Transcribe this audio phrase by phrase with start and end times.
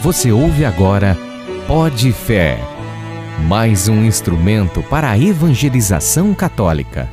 [0.00, 1.18] Você ouve agora
[1.66, 2.60] Pode Fé,
[3.48, 7.08] mais um instrumento para a evangelização católica.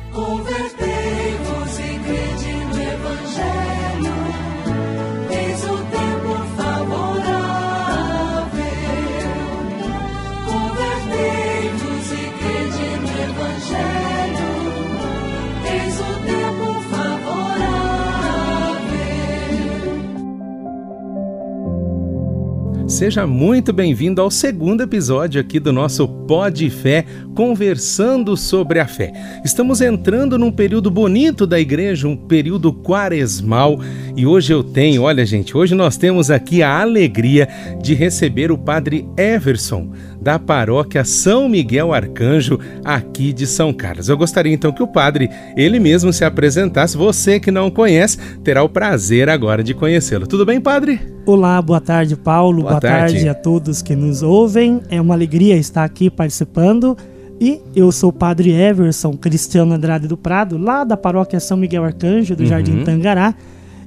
[22.96, 27.04] Seja muito bem-vindo ao segundo episódio aqui do nosso Pod Fé,
[27.34, 29.12] conversando sobre a fé.
[29.44, 33.78] Estamos entrando num período bonito da igreja, um período quaresmal,
[34.16, 37.46] e hoje eu tenho, olha gente, hoje nós temos aqui a alegria
[37.82, 44.08] de receber o Padre Everson, da paróquia São Miguel Arcanjo, aqui de São Carlos.
[44.08, 46.96] Eu gostaria então que o Padre, ele mesmo se apresentasse.
[46.96, 50.26] Você que não conhece, terá o prazer agora de conhecê-lo.
[50.26, 50.98] Tudo bem, Padre?
[51.26, 52.62] Olá, boa tarde, Paulo.
[52.62, 53.14] Boa Boa, tarde.
[53.14, 53.28] tarde.
[53.28, 54.80] a todos que nos ouvem.
[54.88, 56.96] É uma alegria estar aqui participando.
[57.38, 61.84] E eu sou o Padre Everson Cristiano Andrade do Prado, lá da paróquia São Miguel
[61.84, 62.48] Arcanjo, do Uhum.
[62.48, 63.34] Jardim Tangará.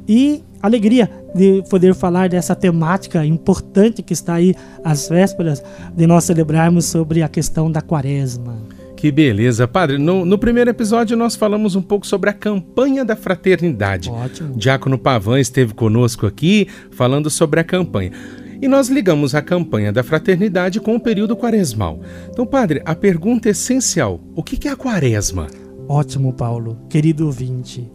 [0.10, 5.64] E alegria de poder falar dessa temática importante que está aí às vésperas
[5.96, 8.58] de nós celebrarmos sobre a questão da quaresma.
[8.98, 10.00] Que beleza, Padre.
[10.00, 14.10] No, no primeiro episódio nós falamos um pouco sobre a campanha da fraternidade.
[14.10, 14.58] Ótimo.
[14.58, 18.12] Diácono Pavan esteve conosco aqui falando sobre a campanha.
[18.60, 22.02] E nós ligamos a campanha da fraternidade com o período quaresmal.
[22.30, 25.48] Então, Padre, a pergunta essencial: o que que é a quaresma?
[25.88, 27.90] Ótimo, Paulo, querido ouvinte.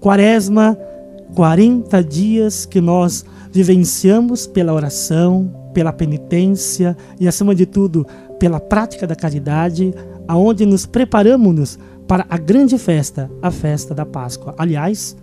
[0.00, 0.76] Quaresma,
[1.34, 8.06] 40 dias que nós vivenciamos pela oração, pela penitência e, acima de tudo,
[8.38, 9.94] pela prática da caridade,
[10.26, 14.54] aonde nos preparamos para a grande festa, a festa da Páscoa.
[14.58, 15.16] Aliás,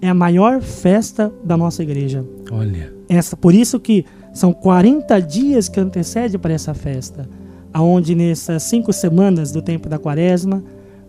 [0.00, 2.24] é a maior festa da nossa igreja.
[2.50, 2.92] Olha.
[3.08, 7.28] Essa, por isso que são 40 dias que antecede para essa festa,
[7.72, 10.62] aonde nessas cinco semanas do tempo da quaresma,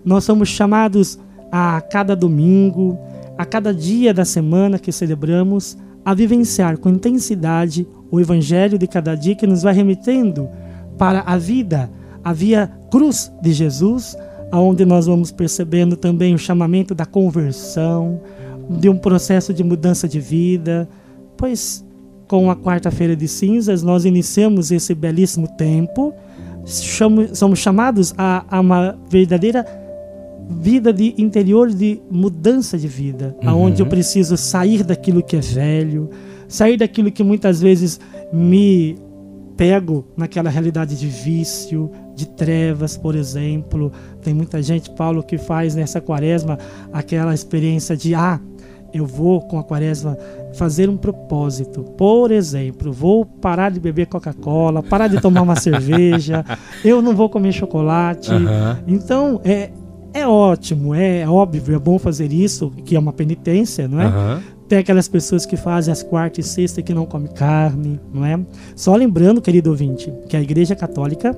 [0.03, 1.19] nós somos chamados
[1.51, 2.97] a cada domingo,
[3.39, 9.15] a cada dia da semana que celebramos, a vivenciar com intensidade o evangelho de cada
[9.15, 10.49] dia que nos vai remetendo
[10.97, 11.89] para a vida,
[12.21, 14.13] a via cruz de Jesus,
[14.51, 18.19] aonde nós vamos percebendo também o chamamento da conversão,
[18.69, 20.89] de um processo de mudança de vida,
[21.37, 21.85] pois
[22.27, 26.13] com a quarta-feira de cinzas nós iniciamos esse belíssimo tempo,
[26.65, 29.65] somos chamados a, a uma verdadeira
[30.49, 36.09] vida de interior de mudança de vida, aonde eu preciso sair daquilo que é velho,
[36.47, 37.99] sair daquilo que muitas vezes
[38.33, 38.97] me
[39.55, 43.91] pego naquela realidade de vício, de trevas, por exemplo.
[44.21, 46.57] Tem muita gente, Paulo, que faz nessa quaresma
[46.91, 48.39] aquela experiência de ah,
[48.93, 50.17] eu vou com a quaresma
[50.53, 51.83] fazer um propósito.
[51.83, 56.43] Por exemplo, vou parar de beber Coca-Cola, parar de tomar uma cerveja,
[56.83, 58.31] eu não vou comer chocolate.
[58.31, 58.79] Aham.
[58.87, 59.69] Então, é,
[60.13, 64.05] é ótimo, é óbvio, é bom fazer isso, que é uma penitência, não é?
[64.05, 64.43] Aham.
[64.67, 68.39] Tem aquelas pessoas que fazem as quartas e sexta que não comem carne, não é?
[68.75, 71.35] Só lembrando, querido ouvinte, que a Igreja Católica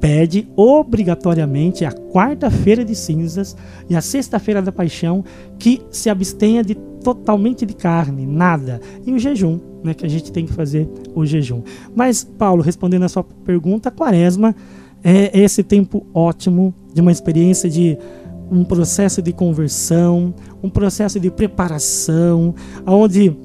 [0.00, 3.56] pede obrigatoriamente a quarta-feira de cinzas
[3.88, 5.24] e a sexta-feira da paixão
[5.58, 8.80] que se abstenha de totalmente de carne, nada.
[9.06, 11.62] E o jejum, né, que a gente tem que fazer o jejum.
[11.94, 14.54] Mas Paulo, respondendo a sua pergunta, a quaresma
[15.08, 17.96] é esse tempo ótimo de uma experiência de
[18.50, 22.52] um processo de conversão, um processo de preparação,
[22.84, 23.36] onde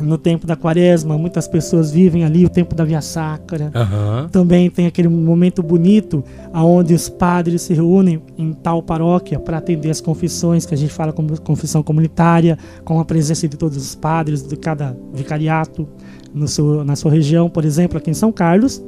[0.00, 3.72] no tempo da quaresma muitas pessoas vivem ali o tempo da via sacra.
[3.74, 4.28] Aham.
[4.30, 6.22] Também tem aquele momento bonito
[6.52, 10.92] aonde os padres se reúnem em tal paróquia para atender as confissões que a gente
[10.92, 15.88] fala como confissão comunitária, com a presença de todos os padres de cada vicariato
[16.32, 18.80] no seu, na sua região, por exemplo, aqui em São Carlos.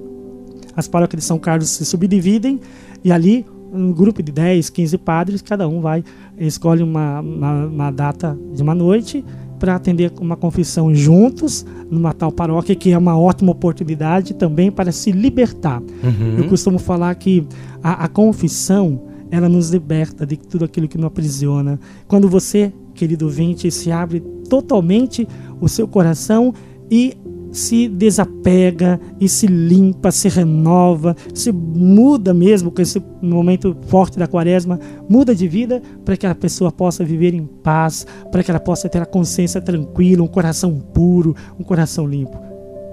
[0.76, 2.60] As paróquias de São Carlos se subdividem
[3.02, 6.04] e ali um grupo de 10, 15 padres, cada um vai
[6.38, 9.24] escolhe uma, uma, uma data de uma noite
[9.58, 14.92] para atender uma confissão juntos numa tal paróquia que é uma ótima oportunidade também para
[14.92, 15.80] se libertar.
[15.80, 16.38] Uhum.
[16.38, 17.46] Eu costumo falar que
[17.82, 21.80] a, a confissão ela nos liberta de tudo aquilo que nos aprisiona.
[22.06, 25.26] Quando você, querido ouvinte, se abre totalmente
[25.60, 26.54] o seu coração
[26.90, 27.16] e
[27.56, 34.26] se desapega e se limpa, se renova, se muda mesmo com esse momento forte da
[34.26, 38.60] quaresma, muda de vida para que a pessoa possa viver em paz, para que ela
[38.60, 42.38] possa ter a consciência tranquila, um coração puro, um coração limpo.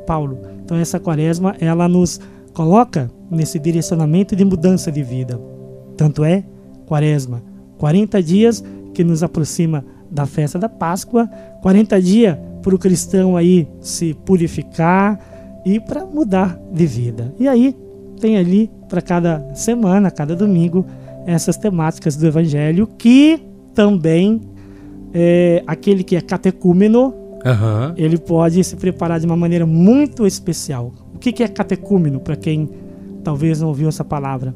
[0.08, 2.22] Paulo, então essa quaresma ela nos
[2.54, 5.38] coloca nesse direcionamento de mudança de vida.
[5.98, 6.46] Tanto é,
[6.86, 7.44] quaresma,
[7.78, 8.64] 40 dias
[8.94, 9.84] que nos aproxima
[10.14, 11.30] da festa da Páscoa,
[11.62, 15.20] 40 dias para o cristão aí se purificar,
[15.66, 17.34] e para mudar de vida.
[17.40, 17.76] E aí
[18.20, 20.86] tem ali para cada semana, cada domingo,
[21.26, 23.42] essas temáticas do Evangelho que
[23.74, 24.42] também
[25.14, 27.14] é, aquele que é catecúmeno
[27.46, 27.94] Aham.
[27.98, 30.92] ele pode se preparar de uma maneira muito especial.
[31.14, 32.70] O que que é catecúmeno, para quem
[33.24, 34.54] talvez não ouviu essa palavra?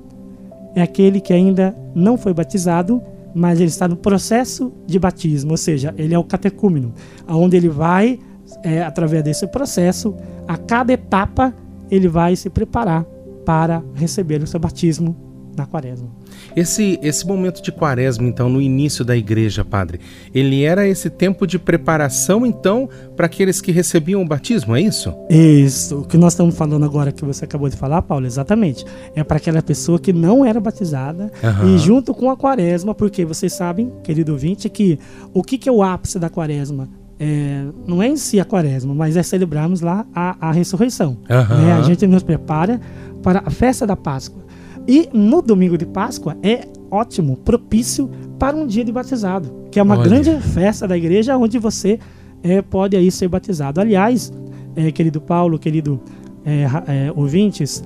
[0.76, 3.02] É aquele que ainda não foi batizado,
[3.38, 6.92] mas ele está no processo de batismo, ou seja, ele é o catecúmeno,
[7.28, 8.20] aonde ele vai,
[8.64, 10.16] é, através desse processo,
[10.48, 11.54] a cada etapa,
[11.92, 13.06] ele vai se preparar
[13.46, 15.16] para receber o seu batismo
[15.56, 16.10] na quaresma.
[16.58, 20.00] Esse, esse momento de quaresma, então, no início da igreja, padre,
[20.34, 25.14] ele era esse tempo de preparação, então, para aqueles que recebiam o batismo, é isso?
[25.30, 28.84] Isso, o que nós estamos falando agora, que você acabou de falar, Paulo, exatamente.
[29.16, 31.76] É para aquela pessoa que não era batizada Aham.
[31.76, 34.98] e junto com a quaresma, porque vocês sabem, querido ouvinte, que
[35.36, 36.90] o que, que é o ápice da quaresma?
[37.20, 41.20] É, não é em si a quaresma, mas é celebrarmos lá a, a ressurreição.
[41.30, 41.56] Aham.
[41.56, 41.74] né?
[41.74, 42.82] A gente nos prepara
[43.22, 44.47] para a festa da Páscoa.
[44.88, 49.84] E no domingo de Páscoa é ótimo, propício para um dia de batizado, que é
[49.84, 50.10] uma Olha.
[50.10, 52.00] grande festa da igreja onde você
[52.42, 53.82] é, pode aí ser batizado.
[53.82, 54.32] Aliás,
[54.76, 56.00] é, querido Paulo, querido
[56.46, 57.84] é, é, ouvintes,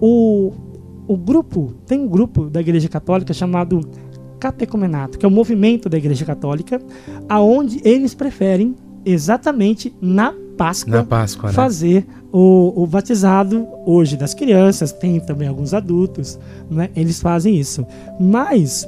[0.00, 0.52] o,
[1.06, 3.80] o grupo, tem um grupo da Igreja Católica chamado
[4.40, 6.80] Catecumenato, que é o movimento da Igreja Católica,
[7.28, 8.74] aonde eles preferem
[9.04, 11.54] exatamente na Páscoa Na Páscoa, né?
[11.54, 16.38] fazer o, o batizado hoje das crianças, tem também alguns adultos,
[16.70, 16.90] né?
[16.94, 17.86] Eles fazem isso.
[18.20, 18.86] Mas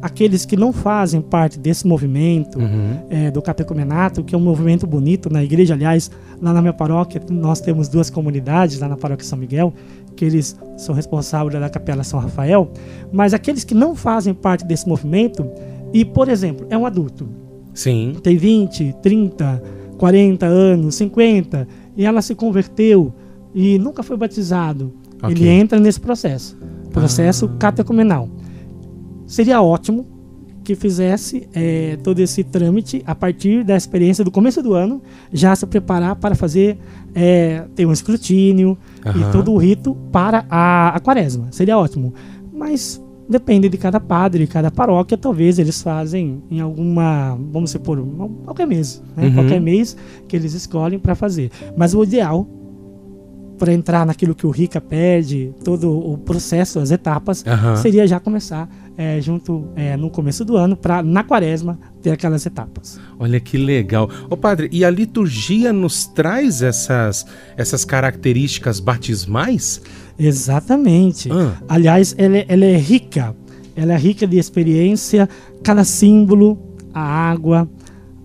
[0.00, 2.96] aqueles que não fazem parte desse movimento Uhum.
[3.08, 6.10] é, do catecumenato, que é um movimento bonito na igreja, aliás,
[6.40, 9.72] lá na minha paróquia nós temos duas comunidades lá na paróquia São Miguel,
[10.16, 12.68] que eles são responsáveis da capela São Rafael,
[13.12, 15.46] mas aqueles que não fazem parte desse movimento
[15.92, 17.28] e, por exemplo, é um adulto,
[17.72, 18.14] Sim.
[18.22, 19.62] tem 20, 30,
[19.98, 21.66] 40 anos, 50,
[21.96, 23.12] e ela se converteu
[23.54, 24.92] e nunca foi batizado.
[25.22, 25.30] Ok.
[25.36, 26.56] Ele entra nesse processo,
[26.90, 27.56] processo Ah.
[27.58, 28.28] catecumenal.
[29.26, 30.06] Seria ótimo
[30.64, 35.02] que fizesse eh, todo esse trâmite a partir da experiência do começo do ano,
[35.32, 36.78] já se preparar para fazer
[37.14, 39.28] eh, ter um escrutínio Aham.
[39.28, 41.48] e todo o rito para a, a quaresma.
[41.50, 42.14] Seria ótimo.
[42.52, 48.04] Mas depende de cada padre, cada paróquia, talvez eles fazem em alguma, vamos supor,
[48.44, 49.26] qualquer mês, né?
[49.26, 49.34] Uhum.
[49.34, 49.96] qualquer mês
[50.28, 51.50] que eles escolhem para fazer.
[51.76, 52.46] Mas o ideal
[53.58, 57.76] para entrar naquilo que o Rica pede, todo o processo, as etapas, Aham.
[57.76, 62.44] seria já começar eh, junto eh, no começo do ano para na quaresma ter aquelas
[62.44, 62.98] etapas.
[63.20, 64.10] Olha que legal.
[64.28, 67.24] Ô padre, e a liturgia nos traz essas,
[67.56, 69.80] essas características batismais?
[70.26, 71.30] Exatamente.
[71.32, 71.54] Ah.
[71.68, 73.34] Aliás, ela, é- ela é rica.
[73.76, 75.28] Ela é rica de experiência.
[75.62, 76.58] Cada símbolo,
[76.92, 77.68] a água,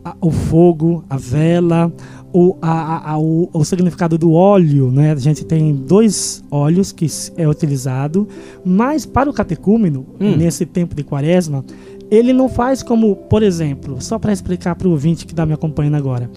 [0.04, 1.92] a- o fogo, a vela,
[2.34, 5.12] o, a- a- o, o significado do óleo, né?
[5.12, 7.08] A gente tem dois óleos que
[7.38, 8.28] é utilizado,
[8.66, 10.36] mas para o catecúmeno, Hum.
[10.36, 11.64] nesse tempo de quaresma,
[12.12, 15.54] ele não faz como, por exemplo, só para explicar para o ouvinte que está me
[15.54, 16.30] acompanhando agora,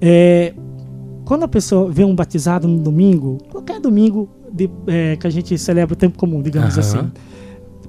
[0.00, 0.54] é,
[1.24, 5.56] quando a pessoa vê um batizado no domingo, qualquer domingo de- é, que a gente
[5.58, 7.10] celebra o tempo comum, digamos Aham.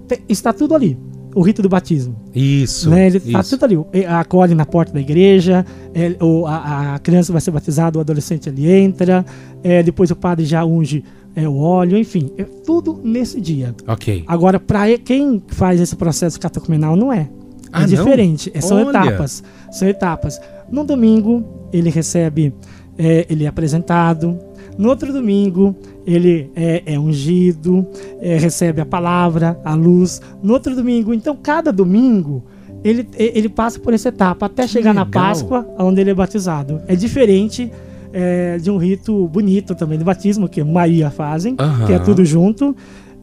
[0.10, 0.98] assim, está tudo ali.
[1.36, 2.16] O rito do batismo.
[2.34, 2.90] Isso.
[2.90, 3.06] Né?
[3.06, 3.78] Ele está tudo ali.
[4.08, 5.64] Acolhe na porta da igreja,
[5.94, 9.24] é, o- a, a criança vai ser batizada, o adolescente ali entra,
[9.64, 11.04] é, depois o padre já unge
[11.36, 13.76] é, o óleo, enfim, é tudo nesse dia.
[13.88, 14.24] Ok.
[14.26, 17.30] Agora, para quem faz esse processo catecumenal, não é.
[17.72, 18.52] Ah, é diferente.
[18.52, 18.90] é- São Olha.
[18.98, 19.44] etapas.
[19.72, 20.42] São etapas.
[20.72, 22.52] No domingo, ele recebe,
[22.98, 24.40] é, ele é apresentado.
[24.80, 25.76] No outro domingo,
[26.08, 27.86] ele é, é ungido,
[28.22, 30.22] é, recebe a palavra, a luz.
[30.42, 32.42] No outro domingo, então, cada domingo,
[32.84, 35.24] ele, ele passa por essa etapa até Que chegar na legal.
[35.24, 36.82] Páscoa, onde ele é batizado.
[36.88, 37.70] É diferente
[38.14, 41.56] é, de um rito bonito também do batismo, que Maria fazem,
[41.86, 42.74] que é tudo junto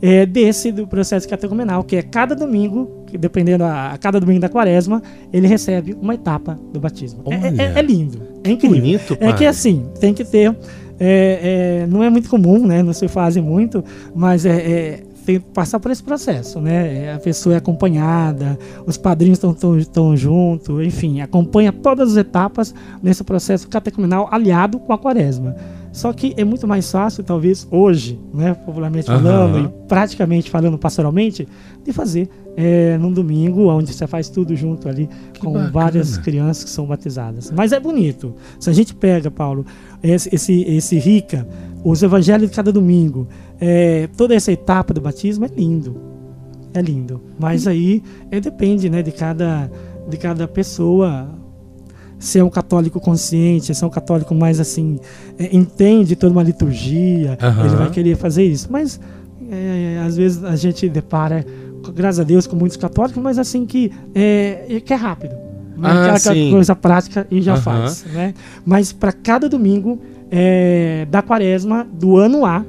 [0.03, 4.49] é, desse do processo catecumenal, que é cada domingo, dependendo a, a cada domingo da
[4.51, 7.23] quaresma, ele recebe uma etapa do batismo.
[7.31, 8.79] É, é- é lindo, é incrível.
[8.79, 10.55] bonito, é que assim, tem que ter.
[10.99, 12.83] É, é, não é muito comum, né?
[12.83, 13.85] Não se fazem muito,
[14.15, 17.07] mas é, é, tem que passar por esse processo, né?
[17.07, 22.17] É, A pessoa é acompanhada, os padrinhos estão tão, tão junto, enfim, acompanha todas as
[22.17, 25.57] etapas nesse processo catecumenal aliado com a quaresma.
[25.97, 29.19] Só que é muito mais fácil, talvez, hoje, né, popularmente Aham.
[29.19, 31.49] falando e praticamente falando pastoralmente,
[31.83, 35.09] de fazer é, num domingo, onde você faz tudo junto ali,
[35.41, 35.71] com bacana.
[35.71, 37.51] várias crianças que são batizadas.
[37.51, 38.35] Mas é bonito.
[38.61, 39.65] Se a gente pega, Paulo,
[40.03, 41.49] esse, esse, esse rica,
[41.83, 43.27] os evangelhos de cada domingo,
[43.59, 45.97] é, toda essa etapa do batismo é lindo.
[46.75, 47.23] É lindo.
[47.41, 49.71] Mas aí é, depende né, de, cada,
[50.07, 51.27] de cada pessoa
[52.27, 54.99] se é um católico consciente, se é um católico mais assim,
[55.39, 57.67] é, entende toda uma liturgia, Aham.
[57.67, 58.67] ele vai querer fazer isso.
[58.71, 59.01] Mas
[59.51, 61.47] é, às vezes a gente depara,
[61.95, 65.37] graças a Deus, com muitos católicos, mas assim que é, que é rápido.
[65.77, 65.89] Né?
[65.89, 67.63] Ah, Aquela coisa prática e já Aham.
[67.63, 68.05] faz.
[68.13, 68.35] Né?
[68.65, 72.65] Mas para cada domingo é, da quaresma do ano A,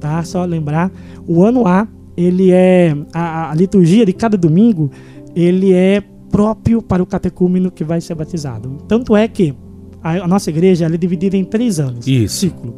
[0.00, 0.22] tá?
[0.24, 0.90] Só lembrar,
[1.26, 1.86] o ano A,
[2.16, 4.90] ele é a, a liturgia de cada domingo,
[5.34, 8.78] ele é próprio para o catecúmeno que vai ser batizado.
[8.88, 9.54] Tanto é que
[10.02, 12.06] a, nossa igreja é dividida em três anos.
[12.06, 12.40] Isso.
[12.40, 12.74] Ciclo.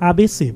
[0.00, 0.54] ABC.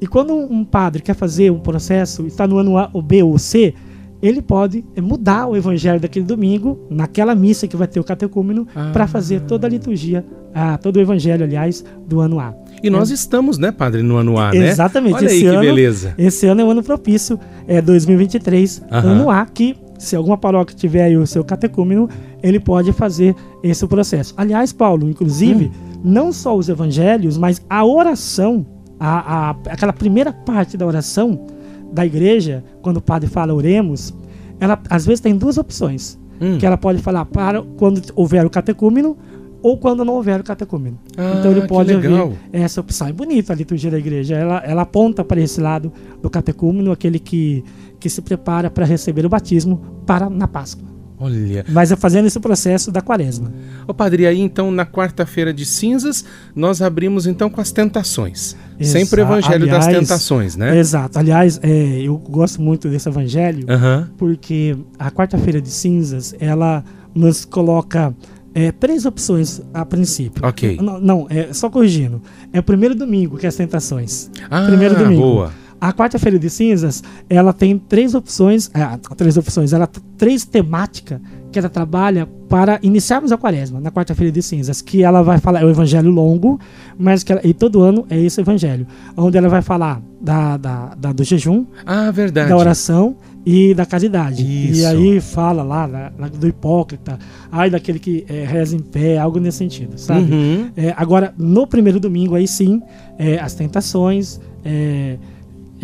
[0.00, 3.38] E quando um padre quer fazer um processo, está no ano A, ou B ou
[3.38, 3.72] C,
[4.20, 8.66] ele pode eh, mudar o evangelho daquele domingo, naquela missa que vai ter o catecúmeno,
[8.74, 8.90] Ah.
[8.92, 12.54] para fazer toda a liturgia, ah, todo o evangelho, aliás, do ano A.
[12.82, 14.68] E nós estamos, né, padre, no ano A, né?
[14.68, 15.14] Exatamente.
[15.14, 16.14] Olha aí esse que ano, beleza.
[16.18, 19.08] Esse ano é o ano propício, é 2023, Aham.
[19.10, 22.08] ano A, que se alguma paróquia tiver aí o seu catecúmeno,
[22.42, 24.34] ele pode fazer esse processo.
[24.36, 26.00] Aliás, Paulo, inclusive, Hum.
[26.04, 28.66] não só os evangelhos, mas a oração,
[28.98, 31.46] a, a- aquela primeira parte da oração
[31.92, 34.14] da igreja, quando o padre fala oremos,
[34.58, 36.18] ela às vezes tem duas opções.
[36.40, 36.58] Hum.
[36.58, 39.16] Que ela pode falar para quando houver o catecúmeno
[39.62, 40.98] ou quando não houver o catecúmeno.
[41.16, 42.08] Ah, então ele pode ouvir
[42.52, 43.06] essa opção.
[43.06, 44.34] É bonita a liturgia da igreja.
[44.34, 47.62] Ela, ela aponta para esse lado do catecúmeno, aquele que,
[48.02, 50.90] que se prepara para receber o batismo para na Páscoa.
[51.16, 51.64] Olha.
[51.68, 53.52] Mas é fazendo esse processo da quaresma.
[53.86, 58.56] Ô padre, aí então na quarta-feira de cinzas, nós abrimos então com as tentações.
[58.80, 60.76] Sempre o evangelho das aliás, tentações, né?
[60.76, 61.16] Exato.
[61.16, 64.10] Aliás, é, eu gosto muito desse evangelho Aham.
[64.18, 66.82] porque a quarta-feira de cinzas ela
[67.14, 68.12] nos coloca
[68.52, 70.44] é, três opções a princípio.
[70.44, 70.78] Ok.
[70.82, 72.20] Não, não, é só corrigindo.
[72.52, 74.28] É o primeiro domingo que é as tentações.
[74.50, 75.22] Ah, primeiro domingo.
[75.22, 75.61] boa.
[75.82, 81.20] A quarta-feira de cinzas, ela tem três opções, ah, três opções, ela tem três temáticas
[81.50, 85.62] que ela trabalha para iniciarmos a quaresma, na quarta-feira de cinzas, que ela vai falar,
[85.62, 86.60] é o evangelho longo,
[86.96, 88.86] mas que ela, e todo ano é esse evangelho,
[89.16, 92.48] onde ela vai falar da, da, da- do jejum, Ah, verdade.
[92.48, 94.40] da oração e da caridade.
[94.70, 94.82] Isso.
[94.82, 97.18] E aí fala lá, lá, lá do hipócrita,
[97.50, 100.32] ai daquele que eh, reza em pé, algo nesse sentido, sabe?
[100.32, 100.70] Uhum.
[100.76, 102.80] É, agora, no primeiro domingo, aí sim,
[103.18, 105.16] é, as tentações, é,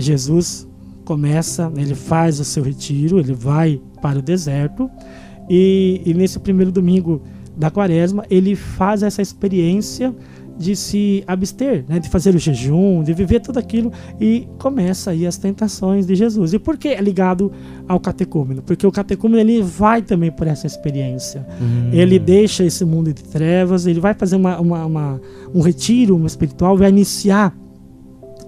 [0.02, 0.66] Jesus
[1.04, 4.90] começa, ele faz o seu retiro, ele vai para o deserto,
[5.48, 7.22] e, e nesse primeiro domingo
[7.56, 10.14] da quaresma, ele faz essa experiência
[10.58, 15.24] de se abster, né, de fazer o jejum, de viver tudo aquilo, e começa aí
[15.24, 16.52] as tentações de Jesus.
[16.52, 17.52] E por que é ligado
[17.86, 18.60] ao catecúmeno?
[18.62, 21.46] Porque o catecúmeno ele vai também por essa experiência.
[21.62, 21.90] Hum.
[21.92, 25.20] Ele deixa esse mundo de trevas, ele vai fazer uma, uma- uma-
[25.54, 27.56] um retiro um espiritual, vai iniciar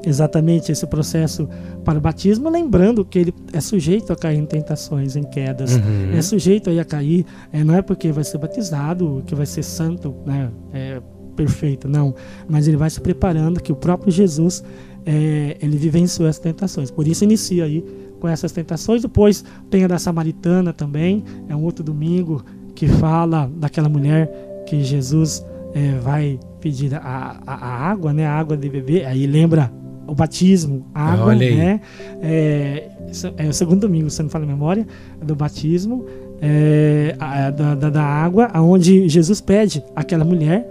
[0.04, 1.48] exatamente esse processo
[1.84, 6.12] para o batismo, lembrando que ele é sujeito a cair em tentações, em quedas, Uhum.
[6.16, 9.62] é sujeito aí a cair, é, não é porque vai ser batizado que vai ser
[9.62, 11.00] santo, né, é,
[11.36, 12.14] perfeito, não,
[12.48, 14.62] mas ele vai se preparando que o próprio Jesus
[15.06, 17.84] é, ele vivenciou as tentações, por isso inicia aí
[18.20, 23.50] com essas tentações, depois tem a da Samaritana também, é um outro domingo que fala
[23.56, 24.30] daquela mulher
[24.66, 26.98] que Jesus é, vai pedir a,
[27.46, 29.72] a- a água, né, a água de beber, aí lembra
[30.10, 31.56] o batismo, a água, Olha aí.
[31.56, 31.80] né,
[32.20, 32.88] é,
[33.36, 34.86] é o segundo domingo, se não fala a memória,
[35.22, 36.04] do batismo,
[36.42, 40.66] é, a- da, da, água, aonde Jesus pede àquela mulher,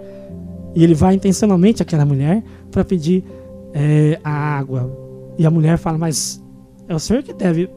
[0.74, 3.24] e ele vai intencionalmente àquela mulher para pedir
[3.72, 4.90] é, a água.
[5.38, 6.42] E a mulher fala, mas
[6.88, 7.70] é o senhor que deve,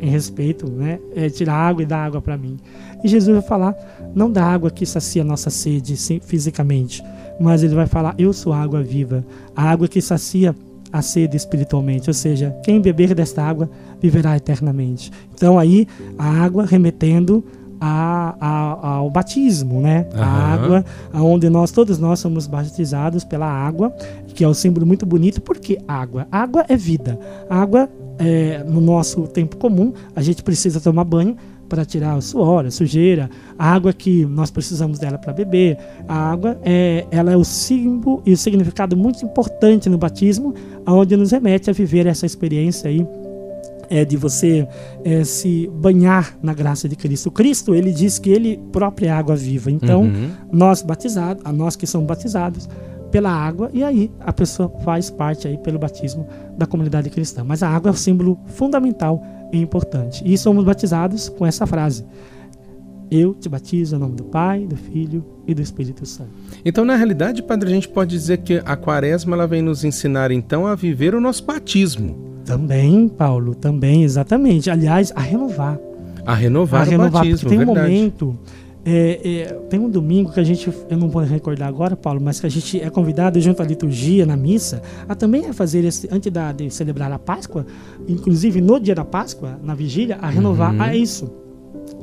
[0.00, 2.56] em respeito, né, é, tirar água e dar água para mim.
[3.02, 3.74] E Jesus vai falar,
[4.14, 7.02] não da água que sacia a nossa sede sim, fisicamente,
[7.40, 9.24] mas ele vai falar, eu sou a água viva,
[9.56, 10.54] a água que sacia
[10.92, 13.70] a sede espiritualmente, ou seja, quem beber desta água
[14.00, 15.10] viverá eternamente.
[15.34, 15.86] Então aí
[16.18, 17.44] a água remetendo
[17.80, 20.06] a- a- ao batismo, né?
[20.14, 20.52] A Aham.
[20.64, 23.90] água, aonde nós todos nós somos batizados pela água,
[24.34, 25.40] que é um símbolo muito bonito.
[25.40, 27.18] Porque água, água é vida.
[27.48, 31.36] Água é, no nosso tempo comum a gente precisa tomar banho
[31.70, 35.78] para tirar o suor, a sujeira, a água que nós precisamos dela para beber.
[36.08, 40.52] A água é, ela é o símbolo e o significado muito importante no batismo,
[40.84, 43.06] aonde nos remete a viver essa experiência aí
[43.88, 44.68] é de você
[45.04, 47.30] é, se banhar na graça de Cristo.
[47.30, 49.70] Cristo, ele diz que ele próprio é água viva.
[49.70, 50.30] Então, Uhum.
[50.52, 52.68] nós batizados, a nós que somos batizados
[53.10, 56.24] pela água, e aí a pessoa faz parte aí pelo batismo
[56.56, 57.42] da comunidade cristã.
[57.44, 59.20] Mas a água é um símbolo fundamental
[59.52, 60.22] e importante.
[60.24, 62.04] E somos batizados com essa frase:
[63.10, 66.30] Eu te batizo em nome do Pai, do Filho e do Espírito Santo.
[66.64, 70.30] Então, na realidade, padre, a gente pode dizer que a quaresma ela vem nos ensinar
[70.30, 74.70] então a viver o nosso batismo, Também, Paulo, também, exatamente.
[74.70, 75.78] Aliás, a renovar.
[76.24, 77.88] a renovar a o renovar, batismo, porque tem um verdade.
[77.92, 78.38] momento
[78.84, 82.40] é, é, tem um domingo que a gente, eu não vou recordar agora, Paulo, mas
[82.40, 86.08] que a gente é convidado junto à liturgia, na missa, a também a fazer esse,
[86.10, 87.66] antes da, de celebrar a Páscoa,
[88.08, 90.82] inclusive no dia da Páscoa, na vigília, a renovar Uhum.
[90.82, 91.30] a isso.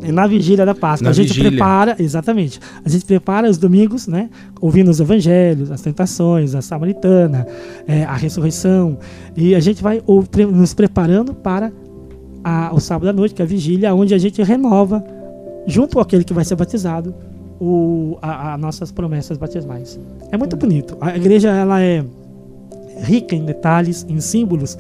[0.03, 1.05] É na vigília da Páscoa.
[1.05, 1.50] Na a gente vigília.
[1.50, 2.60] prepara, exatamente.
[2.86, 4.29] A gente prepara os domingos, né?
[4.62, 7.48] Ouvindo os evangelhos, as tentações, a samaritana,
[7.88, 9.00] é, a ressurreição.
[9.36, 11.72] E a gente vai ou, pre- nos preparando para
[12.43, 15.03] a- o sábado à noite, que é a vigília, onde a gente renova,
[15.67, 17.13] junto com aquele que vai ser batizado,
[17.59, 20.00] o, a, a nossas promessas batismais.
[20.31, 20.97] É muito bonito.
[21.01, 22.03] A igreja ela é
[23.03, 24.77] rica em detalhes, em símbolos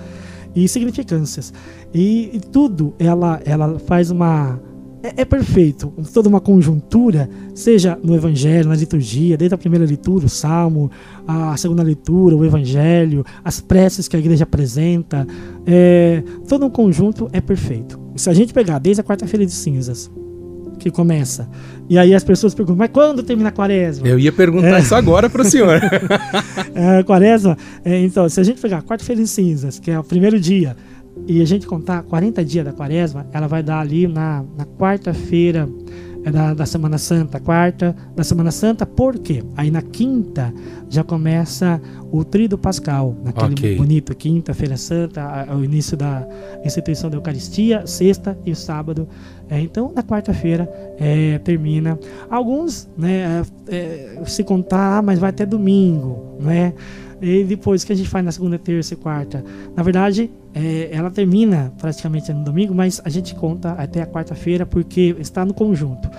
[0.55, 1.53] e significâncias.
[1.93, 4.59] E, e tudo ela, ela faz uma.
[5.03, 10.25] É, é perfeito, toda uma conjuntura, seja no Evangelho, na liturgia, desde a primeira leitura,
[10.25, 10.89] o Salmo,
[11.27, 15.27] a segunda leitura, o Evangelho, as preces que a igreja apresenta,
[15.67, 17.99] é, todo um conjunto é perfeito.
[18.15, 20.09] Se a gente pegar desde a quarta-feira de cinzas,
[20.77, 21.47] que começa,
[21.89, 24.07] e aí as pessoas perguntam, mas quando termina a quaresma?
[24.07, 24.79] Eu ia perguntar É.
[24.79, 25.79] isso agora pro senhor.
[26.75, 30.39] É, quaresma, é, então, se a gente pegar quarta-feira de cinzas, que é o primeiro
[30.39, 30.75] dia,
[31.25, 35.67] e a gente contar 40 dias da quaresma, ela vai dar ali na, na quarta-feira
[36.23, 39.43] é da, da Semana Santa, quarta da Semana Santa, por quê?
[39.55, 40.53] Aí na quinta
[40.89, 41.81] já começa
[42.11, 43.75] o Tríduo Pascal, naquele Ok.
[43.77, 46.27] bonito quinta-feira santa, o início da
[46.65, 49.07] instituição da Eucaristia, sexta e sábado.
[49.49, 51.97] É, então na quarta-feira é, termina.
[52.29, 56.73] Alguns, né, é, é, se contar, ah, mas vai até domingo, né?
[57.21, 59.43] E depois que a gente faz na segunda, terça e quarta.
[59.75, 64.65] Na verdade, é, ela termina praticamente no domingo, mas a gente conta até a quarta-feira
[64.65, 66.09] porque está no conjunto.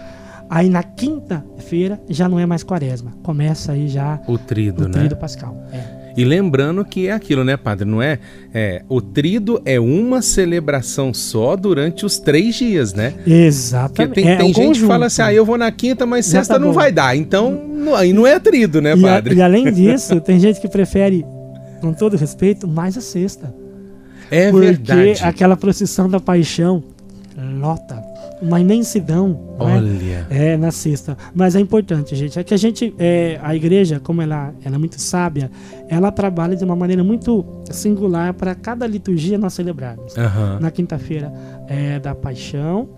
[0.51, 3.13] Aí na quinta-feira já não é mais quaresma.
[3.23, 4.99] Começa aí já O trido, o né?
[4.99, 5.55] tríduo pascal.
[5.73, 5.98] É.
[6.21, 7.85] E lembrando que é aquilo, né, padre?
[7.89, 8.19] Não é,
[8.53, 8.83] é.
[8.89, 13.11] O trido é uma celebração só durante os três dias, né?
[13.13, 14.15] Porque Exatamente.
[14.15, 14.89] tem, é tem um gente que conjunto.
[14.89, 17.17] fala assim, ah, eu vou na quinta, mas Já sexta tá não vai dar.
[17.17, 19.35] Então, não- aí não é trido, né, e, a- padre?
[19.37, 21.25] e além disso, tem gente que prefere,
[21.81, 23.55] com todo respeito, mais a sexta.
[24.31, 25.21] é porque verdade.
[25.23, 26.83] aquela procissão da paixão
[27.61, 28.03] lota.
[28.41, 29.29] Uma imensidão.
[29.29, 29.37] né?
[29.59, 30.27] Olha.
[30.31, 31.17] É, na sexta.
[31.35, 32.39] Mas é importante, gente.
[32.39, 35.51] É que a gente, é, a igreja, como ela, ela é muito sábia,
[35.89, 40.17] ela trabalha de uma maneira muito singular para cada liturgia nós celebrarmos.
[40.17, 40.59] Aham.
[40.61, 41.33] Na quinta-feira
[41.67, 42.91] é da Paixão,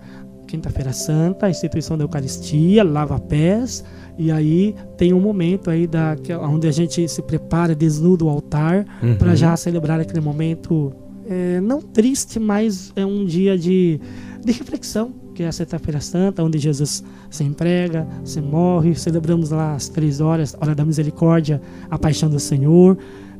[0.47, 3.83] quinta-feira Santa, a instituição da Eucaristia, lava-pés,
[4.17, 8.25] e aí tem um momento aí da, que, é onde a gente se prepara, desnuda
[8.25, 9.15] o altar, Uhum.
[9.15, 10.91] para já celebrar aquele momento
[11.27, 13.99] é, não triste, mas é um dia de,
[14.43, 19.73] de reflexão, que é a Sexta-feira Santa, onde Jesus se entrega, se morre, celebramos lá
[19.73, 22.95] às três horas, hora da misericórdia, a paixão do Senhor.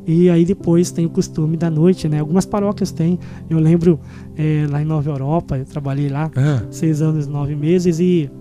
[0.07, 2.19] E aí depois tem o costume da noite, né?
[2.19, 3.19] Algumas paróquias têm.
[3.47, 3.99] Eu lembro
[4.35, 8.31] é, lá em Nova Europa, eu trabalhei lá Ah, seis anos, nove meses e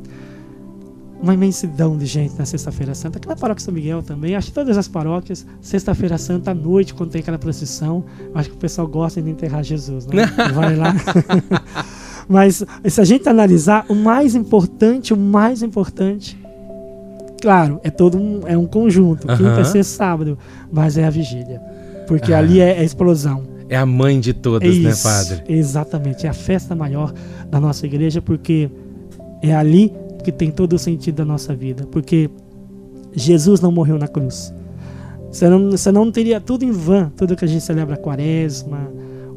[1.23, 3.19] uma imensidão de gente na Sexta-feira Santa.
[3.19, 7.11] Aquela paróquia São Miguel também, acho que todas as paróquias, Sexta-feira Santa à noite, quando
[7.11, 8.05] tem aquela procissão,
[8.35, 10.25] acho que o pessoal gosta de enterrar Jesus, né?
[10.55, 10.95] Vai lá.
[12.29, 16.39] Mas se a gente analisar, o mais importante, o mais importante,
[17.43, 19.65] claro, é todo um, é um conjunto, quinta, Aham.
[19.65, 20.39] sexta, sábado,
[20.71, 21.61] mas é a vigília.
[22.07, 22.39] Porque Ah.
[22.39, 23.43] ali é a explosão.
[23.69, 25.43] é a mãe de todas, né, Isso, padre?
[25.49, 27.13] Exatamente, é a festa maior
[27.51, 28.71] da nossa igreja, porque
[29.43, 31.87] é ali que tem todo o sentido da nossa vida.
[31.91, 32.31] Porque
[33.13, 34.55] Jesus não morreu na cruz.
[35.31, 38.91] Senão, senão não teria tudo em vão, tudo que a gente celebra a quaresma,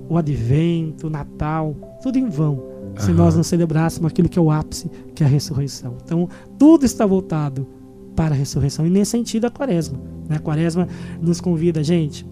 [0.10, 2.64] o advento, o Natal, tudo em vão.
[2.98, 3.18] Se Aham.
[3.18, 5.96] nós não celebrássemos aquilo que é o ápice, que é a ressurreição.
[6.04, 7.68] Então, tudo está voltado
[8.16, 8.86] para a ressurreição.
[8.86, 10.00] E nesse sentido, a quaresma.
[10.28, 10.36] Né?
[10.36, 10.88] A quaresma
[11.22, 12.26] nos convida, gente,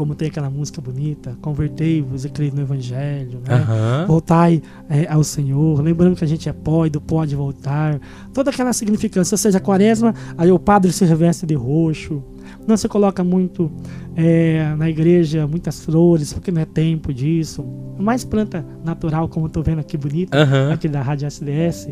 [0.00, 3.54] como tem aquela música bonita, convertei-vos e crei no Evangelho, né?
[3.56, 4.06] Aham.
[4.08, 8.00] Voltai é, ao Senhor, lembrando que a gente é pó e do pode voltar.
[8.32, 12.22] Toda aquela significância, ou seja, a quaresma, aí o padre se reveste de roxo,
[12.66, 13.70] não se coloca muito
[14.16, 17.62] é, na igreja muitas flores, porque não é tempo disso.
[17.98, 20.72] Mais planta natural, como eu tô vendo aqui bonita, Aham.
[20.72, 21.90] aqui da Rádio SDS.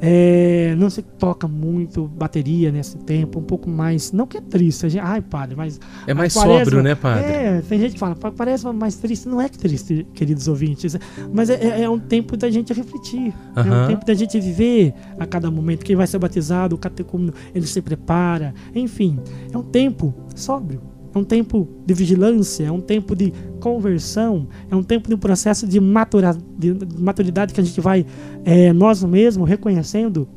[0.00, 4.12] É, não se toca muito bateria nesse tempo, um pouco mais.
[4.12, 5.80] Não que é triste, gente, ai, padre, mas.
[6.06, 7.24] É mais quaresma- sóbrio, né, padre?
[7.24, 9.28] É, tem gente que fala, "Pa- parece mais triste.
[9.28, 10.96] Não é que triste, queridos ouvintes,
[11.32, 13.34] mas é, é- é um tempo da gente refletir.
[13.56, 13.84] É Aham.
[13.84, 15.84] um tempo da gente viver a cada momento.
[15.84, 18.54] Quem vai ser batizado, o catecúmeno, ele se prepara.
[18.74, 19.18] Enfim,
[19.52, 20.80] é um tempo sóbrio.
[21.14, 25.18] É um tempo de vigilância, é um tempo de conversão, é um tempo de um
[25.18, 28.04] processo de, matura, de maturidade que a gente vai,
[28.44, 30.28] é, nós mesmos, reconhecendo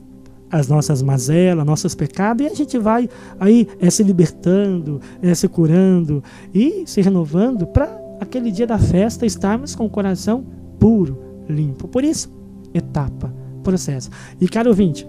[0.49, 3.07] as nossas mazelas, nossos pecados, e a gente vai
[3.39, 6.21] aí é, se libertando, é, se curando
[6.53, 10.45] e se renovando para aquele dia da festa estarmos com o coração
[10.79, 11.87] puro, limpo.
[11.87, 12.31] Por isso,
[12.73, 14.09] etapa, processo.
[14.39, 15.07] E caro ouvinte,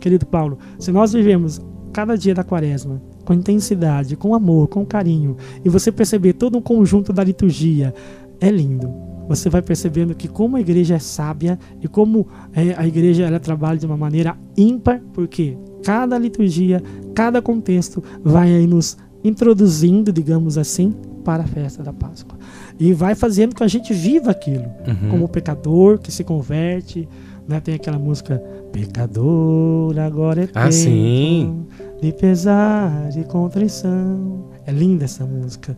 [0.00, 1.60] querido Paulo, se nós vivemos
[1.92, 6.62] cada dia da quaresma com intensidade, com amor, com carinho, e você perceber todo um
[6.62, 7.94] conjunto da liturgia,
[8.40, 8.90] é lindo.
[9.28, 13.38] Você vai percebendo que como a igreja é sábia e como é, a igreja ela
[13.38, 16.82] trabalha de uma maneira ímpar, porque cada liturgia,
[17.14, 20.92] cada contexto vai aí nos introduzindo, digamos assim,
[21.24, 22.36] para a festa da Páscoa.
[22.78, 25.10] E vai fazendo com que a gente viva aquilo, Uhum.
[25.10, 27.08] como pecador que se converte,
[27.46, 27.60] né?
[27.60, 31.66] Tem aquela música Pecador, agora é tempo Ah, sim.
[32.00, 34.50] De pesar e contrição.
[34.66, 35.76] É linda essa música.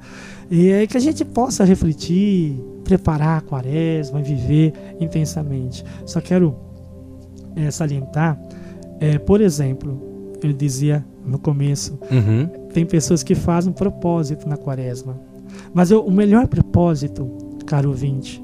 [0.50, 5.84] E é que a gente possa refletir, preparar a quaresma e viver intensamente.
[6.06, 6.54] Só quero
[7.56, 8.40] eh, salientar,
[9.00, 10.00] eh, por exemplo,
[10.42, 12.46] eu dizia no começo, Uhum.
[12.72, 15.20] tem pessoas que fazem um propósito na quaresma.
[15.74, 17.30] Mas eu- o melhor propósito,
[17.66, 18.42] caro ouvinte,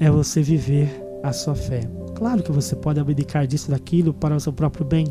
[0.00, 0.88] é você viver
[1.22, 1.80] a sua fé.
[2.16, 5.06] Claro que você pode abdicar disso daquilo para o seu próprio bem,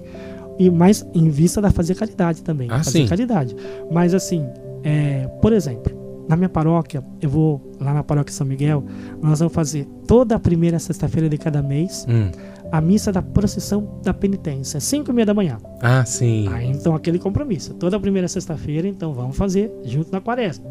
[0.58, 2.68] e mais em vista da fazer caridade também.
[2.72, 3.08] Ah, fazer sim.
[3.08, 3.56] caridade.
[3.91, 4.46] Mas assim,
[4.84, 5.94] é, por exemplo,
[6.28, 8.84] na minha paróquia, eu vou lá na paróquia São Miguel,
[9.22, 12.32] nós vamos fazer toda a primeira sexta-feira de cada mês Hum.
[12.72, 15.58] a missa da procissão da penitência, 5 e meia da manhã.
[15.82, 16.48] Ah, sim.
[16.52, 17.74] Aí então aquele compromisso.
[17.76, 20.65] Toda primeira sexta-feira, então vamos fazer junto na quaresma.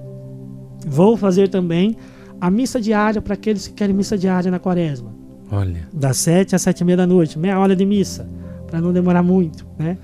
[0.86, 1.96] Vou fazer também
[2.40, 5.12] a missa diária para aqueles que querem missa diária na quaresma.
[5.50, 5.88] Olha.
[5.92, 8.28] Das 7 às 7 e meia da noite, meia hora de missa,
[8.66, 9.98] para não demorar muito, né?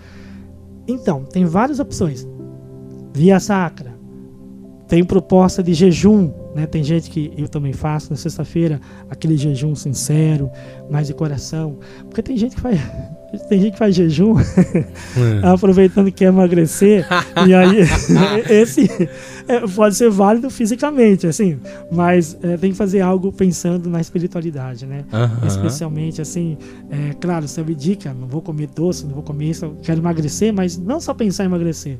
[0.87, 2.27] Então, tem várias opções.
[3.13, 3.99] Via sacra.
[4.89, 6.67] Tem proposta de jejum, né?
[6.67, 10.51] Tem gente que eu também faço na sexta-feira, aquele jejum sincero,
[10.91, 11.79] mais de coração.
[12.07, 12.81] Porque tem gente que faz,
[13.49, 14.35] tem gente que faz jejum
[15.17, 15.41] Hum.
[15.43, 17.07] aproveitando que quer emagrecer,
[17.47, 17.79] e aí
[18.51, 18.89] esse
[19.49, 21.59] é, pode ser válido fisicamente, assim,
[21.91, 25.05] mas é, tem que fazer algo pensando na espiritualidade, né?
[25.13, 25.47] Aham.
[25.47, 26.57] Especialmente assim,
[26.91, 30.53] é, claro, você abdica, não vou comer doce, não vou comer isso, eu quero emagrecer,
[30.53, 31.99] mas não só pensar em emagrecer.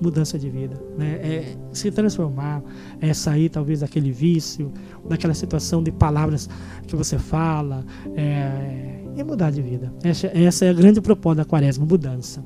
[0.00, 1.18] Mudança de vida, né?
[1.22, 2.62] É se transformar,
[3.00, 4.70] é sair talvez daquele vício,
[5.08, 6.48] daquela situação de palavras
[6.86, 9.92] que você fala, é, e mudar de vida.
[10.02, 12.44] Essa, essa é a grande proposta da quaresma, mudança.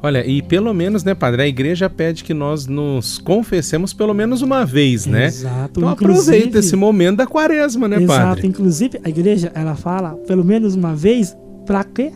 [0.00, 4.42] Olha, e pelo menos, né, padre, a igreja pede que nós nos confessemos pelo menos
[4.42, 5.26] uma vez, né?
[5.26, 5.80] Exato.
[5.80, 8.20] Então aproveita esse momento da quaresma, né, Exato.
[8.20, 8.46] padre?
[8.46, 11.36] Inclusive, a igreja, ela fala pelo menos uma vez,
[11.66, 12.12] pra quê?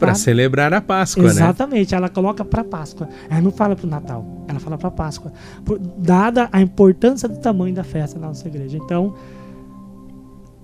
[0.00, 1.30] Para celebrar a Páscoa, né?
[1.30, 3.08] Exatamente, ela coloca para Páscoa.
[3.28, 5.32] Ela não fala para o Natal, ela fala para Páscoa.
[5.64, 8.76] Por- dada a importância do tamanho da festa na nossa igreja.
[8.76, 9.14] Então,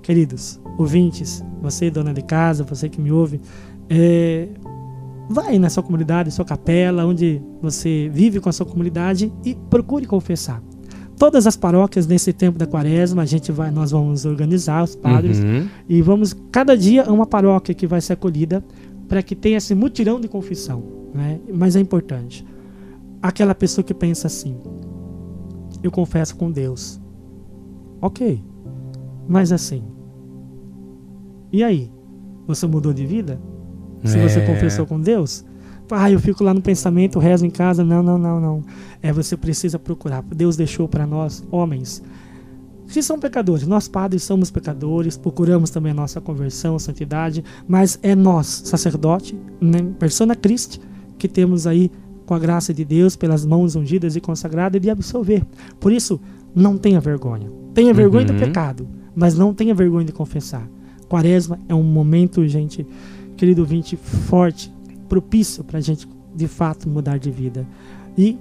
[0.02, 3.40] queridos ouvintes, você, dona de casa, você que me ouve,
[3.88, 4.48] é,
[5.28, 10.06] vai na sua comunidade, sua capela, onde você vive com a sua comunidade e procure
[10.06, 10.62] confessar.
[11.18, 15.38] Todas as paróquias nesse tempo da quaresma, a gente vai, nós vamos organizar os padres
[15.38, 15.66] Uhum.
[15.88, 18.62] e vamos, cada dia, uma paróquia que vai ser acolhida
[19.08, 20.82] para que tenha esse mutirão de confissão.
[21.14, 21.40] Né?
[21.52, 22.44] Mas é importante.
[23.22, 24.56] Aquela pessoa que pensa assim:
[25.82, 27.00] eu confesso com Deus.
[28.00, 28.42] Ok.
[29.28, 29.82] Mas assim.
[31.52, 31.90] E aí?
[32.46, 33.40] Você mudou de vida?
[34.04, 34.46] Se você É.
[34.46, 35.44] confessou com Deus?
[35.90, 37.84] Ah, eu fico lá no pensamento, rezo em casa.
[37.84, 38.62] Não, não, não, não.
[39.02, 40.22] É você precisa procurar.
[40.22, 42.02] Deus deixou para nós, homens,
[42.88, 43.66] que são pecadores.
[43.66, 49.78] Nós padres somos pecadores, procuramos também a nossa conversão, santidade, mas é nós, sacerdote, né,
[49.98, 50.80] persona Christi,
[51.18, 51.90] que temos aí
[52.24, 55.44] com a graça de Deus, pelas mãos ungidas e consagradas, de absolver.
[55.78, 56.20] Por isso,
[56.54, 57.50] não tenha vergonha.
[57.74, 58.38] Tenha vergonha do Uhum.
[58.38, 60.68] pecado, mas não tenha vergonha de confessar.
[61.08, 62.84] Quaresma é um momento, gente,
[63.36, 64.72] querido ouvinte, forte,
[65.08, 67.66] propício para a gente de fato mudar de vida.
[68.18, 68.36] E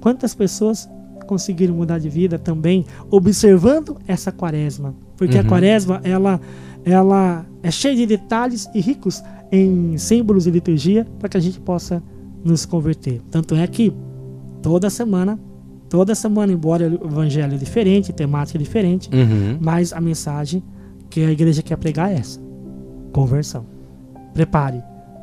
[0.00, 0.88] quantas pessoas
[1.26, 4.94] conseguiram mudar de vida também observando essa quaresma?
[5.16, 5.40] Porque Uhum.
[5.42, 6.40] a quaresma ela,
[6.84, 11.60] ela é cheia de detalhes e ricos em símbolos e liturgia para que a gente
[11.60, 12.02] possa
[12.44, 13.20] nos converter.
[13.30, 13.92] Tanto é que
[14.62, 15.38] toda semana,
[15.88, 19.58] toda semana, embora o evangelho é diferente, temática é diferente, Uhum.
[19.60, 20.62] mas a mensagem
[21.10, 22.40] que a igreja quer pregar é essa:
[23.12, 23.64] conversão.
[24.34, 24.82] Prepare,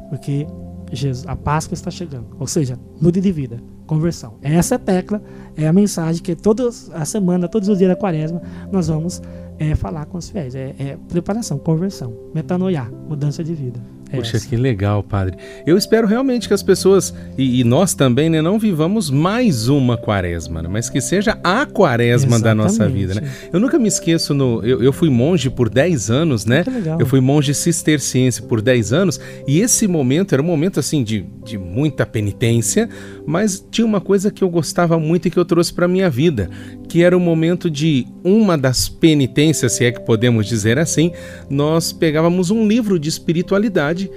[0.09, 0.47] porque
[0.91, 2.25] Jesus, a Páscoa está chegando.
[2.39, 3.57] Ou seja, mude de vida,
[3.93, 4.35] conversão.
[4.41, 5.21] Essa tecla
[5.55, 9.21] é a mensagem que toda a semana, todos os dias da quaresma, nós vamos
[9.59, 10.55] é, falar com os fiéis.
[10.55, 13.79] É, é preparação, conversão, metanoia, mudança de vida.
[14.13, 14.47] É Poxa, essa.
[14.47, 15.37] que legal, padre.
[15.65, 19.97] Eu espero realmente que as pessoas, e, e nós também, né, não vivamos mais uma
[19.97, 23.21] quaresma, né, mas que seja a quaresma da nossa vida, né?
[23.23, 23.49] Exatamente.
[23.51, 26.63] Eu nunca me esqueço, no, eu, eu fui monge por 10 anos, né?
[26.99, 31.25] Eu fui monge cisterciense por 10 anos, e esse momento era um momento, assim, de,
[31.43, 32.87] de muita penitência,
[33.25, 36.49] mas tinha uma coisa que eu gostava muito e que eu trouxe para minha vida,
[36.87, 41.11] que era o momento de uma das penitências, se é que podemos dizer assim,
[41.49, 44.09] nós pegávamos um livro de espiritualidade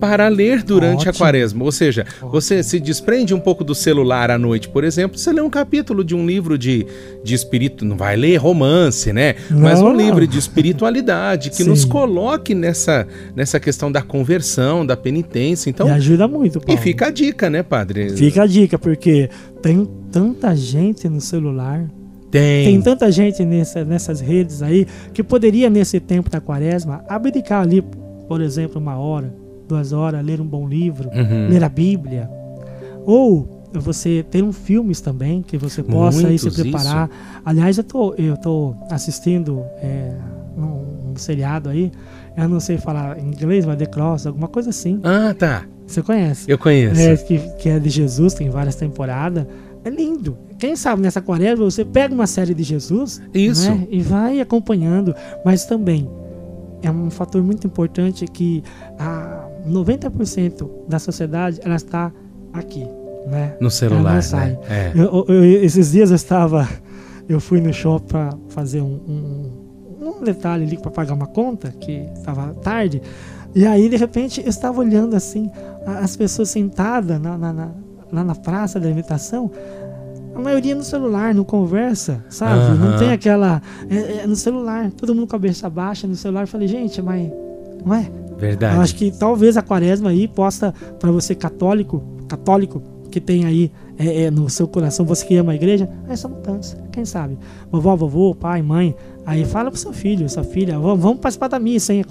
[0.00, 1.18] para ler durante a Ótimo.
[1.24, 1.64] quaresma.
[1.64, 5.40] Ou seja, você se desprende um pouco do celular à noite, por exemplo, você lê
[5.40, 6.84] um capítulo de um livro de,
[7.22, 9.36] de espírito, não vai ler romance, né?
[9.48, 9.96] Mas um Não.
[9.96, 11.68] livro de espiritualidade que Sim.
[11.68, 15.70] nos coloque nessa, nessa questão da conversão, da penitência.
[15.70, 16.80] Então, Me ajuda muito, e Paulo.
[16.80, 18.10] fica a dica, né, padre?
[18.16, 19.30] Fica a dica, porque
[19.62, 21.84] tem tanta gente no celular,
[22.30, 22.64] Tem.
[22.64, 27.84] tem tanta gente nessa- nessas redes aí, que poderia, nesse tempo da quaresma, abdicar ali,
[28.26, 29.32] por exemplo, uma hora,
[29.72, 31.48] duas horas, ler um bom livro, Uhum.
[31.48, 32.28] ler a Bíblia.
[33.06, 37.08] Ou você ter um filmes também, que você possa aí se Muitos, preparar.
[37.44, 40.12] Aliás, eu tô, eu tô assistindo é,
[40.56, 41.90] um, um seriado aí,
[42.36, 45.00] eu não sei falar em inglês, mas The Cross, alguma coisa assim.
[45.02, 45.64] Ah, tá.
[45.86, 46.50] Você conhece?
[46.50, 47.00] Eu conheço.
[47.00, 49.46] É, que, que é de Jesus, tem várias temporadas.
[49.84, 50.36] É lindo.
[50.58, 53.68] Quem sabe nessa quaresma você pega uma série de Jesus Isso.
[53.70, 55.14] né, e vai acompanhando.
[55.44, 56.08] Mas também
[56.82, 58.62] é um fator muito importante que
[58.98, 62.12] a 90% da sociedade ela está
[62.52, 62.86] aqui.
[63.26, 63.54] Né?
[63.60, 64.58] No celular, não né?
[64.68, 64.92] É.
[64.94, 66.68] Eu- eu- esses dias eu estava.
[67.28, 69.00] Eu fui no shopping para fazer um,
[70.00, 73.00] um, um detalhe ali para pagar uma conta, que estava tarde.
[73.54, 75.48] E aí, de repente, eu estava olhando assim,
[75.86, 77.70] as pessoas sentadas na, na, na-
[78.10, 79.50] lá na praça da alimentação.
[80.34, 82.76] A maioria no celular, não conversa, sabe?
[82.78, 82.98] Não Aham.
[82.98, 83.62] tem aquela.
[83.88, 86.42] É, é no celular, todo mundo com a cabeça baixa no celular.
[86.42, 87.30] Eu falei, gente, mas.
[87.84, 88.10] Não é?
[88.42, 88.74] Verdade.
[88.74, 93.70] Eu acho que talvez a quaresma aí possa, para você católico, católico, que tem aí
[93.96, 96.76] é, é, no seu coração, você que ama a igreja, essa mudança.
[96.90, 97.38] Quem sabe?
[97.70, 101.94] Vovó, vovô, pai, mãe, aí fala pro seu filho, sua filha, vamos, participar da missa,
[101.94, 102.04] hein?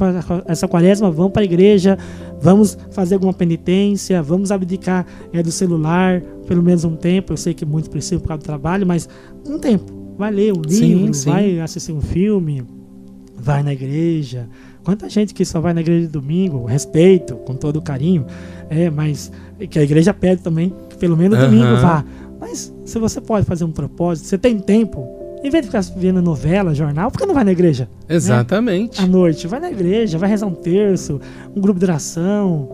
[0.45, 1.97] Essa quaresma, vamos para a igreja,
[2.39, 7.33] vamos fazer alguma penitência, vamos abdicar é, do celular, pelo menos um tempo.
[7.33, 9.09] Eu sei que muitos precisam por causa do trabalho, mas
[9.45, 9.99] um tempo.
[10.17, 11.29] Vai ler um Sim, livro, sim.
[11.29, 12.63] vai assistir um filme,
[13.41, 14.47] vai na igreja.
[14.83, 18.25] Quanta gente que só vai na igreja de domingo, respeito, com todo carinho,
[18.69, 19.31] é, mas
[19.69, 21.49] que a igreja pede também, que pelo menos Aham.
[21.49, 22.03] domingo vá.
[22.39, 25.07] Mas se você pode fazer um propósito, você tem tempo,
[25.43, 27.87] em vez de ficar vendo novela, jornal, por que não vai na igreja?
[28.09, 29.01] Exatamente.
[29.01, 31.19] À noite, vai na igreja, vai rezar um terço,
[31.55, 32.69] um grupo de oração,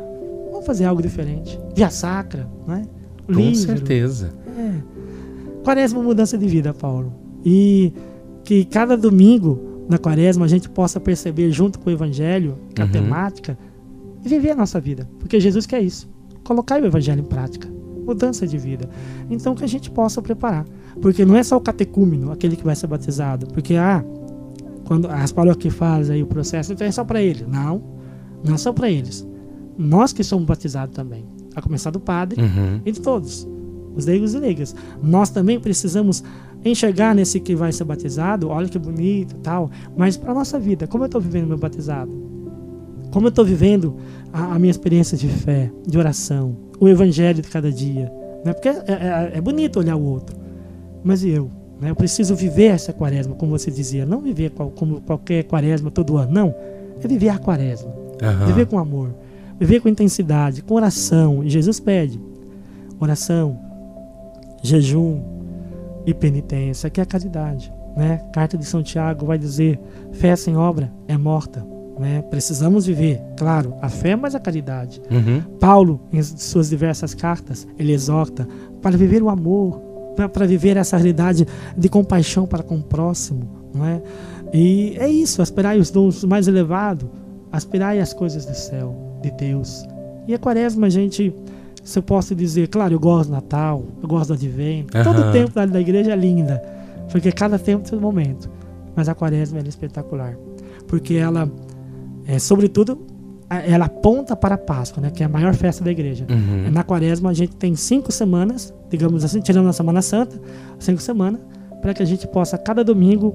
[0.51, 1.59] vamos fazer algo diferente.
[1.75, 2.83] Via sacra, né?
[3.25, 3.55] Com Livro.
[3.55, 4.33] certeza.
[4.57, 4.71] É.
[5.63, 7.13] Quaresma mudança de vida, Paulo.
[7.45, 7.91] E
[8.45, 12.85] que cada domingo na quaresma a gente possa perceber, junto com o evangelho, com a
[12.85, 12.91] Uhum.
[12.91, 13.57] temática,
[14.23, 15.07] e viver a nossa vida.
[15.19, 16.09] Porque Jesus quer isso.
[16.43, 17.67] Colocar o evangelho em prática.
[18.05, 18.89] Mudança de vida.
[19.29, 20.65] Então que a gente possa preparar.
[21.01, 23.47] Porque não é só o catecúmeno, aquele que vai ser batizado.
[23.47, 24.03] Porque, ah,
[24.85, 27.45] quando as paróquias fazem aí o processo, então é só para ele.
[27.47, 27.83] Não,
[28.43, 29.27] não é só para eles.
[29.77, 31.25] Nós que somos batizados também.
[31.55, 32.81] A começar do padre, Uhum.
[32.85, 33.47] e de todos,
[33.95, 34.75] os leigos e leigas.
[35.01, 36.23] Nós também precisamos
[36.65, 40.85] enxergar nesse que vai ser batizado, olha que bonito e tal, mas para nossa vida,
[40.87, 42.11] como eu estou vivendo meu batizado?
[43.11, 43.95] Como eu estou vivendo
[44.33, 48.11] a, a minha experiência de fé, de oração, o evangelho de cada dia?
[48.43, 48.53] Né?
[48.53, 50.35] Porque é, é- é bonito olhar o outro,
[51.03, 51.49] mas e eu?
[51.79, 51.89] Né?
[51.91, 56.17] Eu preciso viver essa quaresma, como você dizia, não viver qual- como qualquer quaresma todo
[56.17, 56.55] ano, não.
[57.01, 57.91] É viver a quaresma.
[58.21, 58.45] Aham.
[58.47, 59.09] Viver com amor,
[59.59, 61.43] viver com intensidade, com oração.
[61.43, 62.19] E Jesus pede
[62.99, 63.57] oração,
[64.63, 65.21] jejum
[66.07, 67.71] e penitência, que é a caridade.
[67.95, 68.21] Né?
[68.33, 69.79] Carta de São Tiago vai dizer:
[70.13, 71.63] fé sem obra é morta.
[71.99, 72.21] Né?
[72.29, 75.01] Precisamos viver, claro, a fé, mas a caridade.
[75.11, 75.41] Uhum.
[75.59, 78.47] Paulo, em suas diversas cartas, ele exorta
[78.83, 79.79] para viver o amor,
[80.15, 84.01] pra- para viver essa realidade de compaixão para com o próximo, não é?
[84.53, 87.09] E é isso, aspirai os dons mais elevados,
[87.51, 89.83] aspirai as coisas do céu, de Deus.
[90.27, 91.33] E a quaresma, gente,
[91.87, 95.29] se eu posso dizer, claro, eu gosto do Natal, eu gosto do Advento, todo Aham.
[95.29, 96.61] o tempo da, da igreja é linda,
[97.09, 98.49] porque cada tempo tem um momento.
[98.93, 100.37] Mas a quaresma é espetacular,
[100.85, 101.49] porque ela,
[102.27, 102.99] é, sobretudo,
[103.65, 106.27] ela aponta para a Páscoa, né, que é a maior festa da igreja.
[106.29, 106.69] Uhum.
[106.69, 110.37] Na quaresma a gente tem cinco semanas, digamos assim, tirando a Semana Santa,
[110.79, 111.39] cinco semanas,
[111.81, 113.31] para que a gente possa, cada domingo,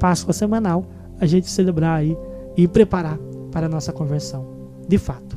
[0.00, 0.86] Páscoa semanal,
[1.20, 2.16] a gente celebrar aí
[2.56, 3.18] e preparar
[3.52, 4.46] para a nossa conversão.
[4.88, 5.29] De fato.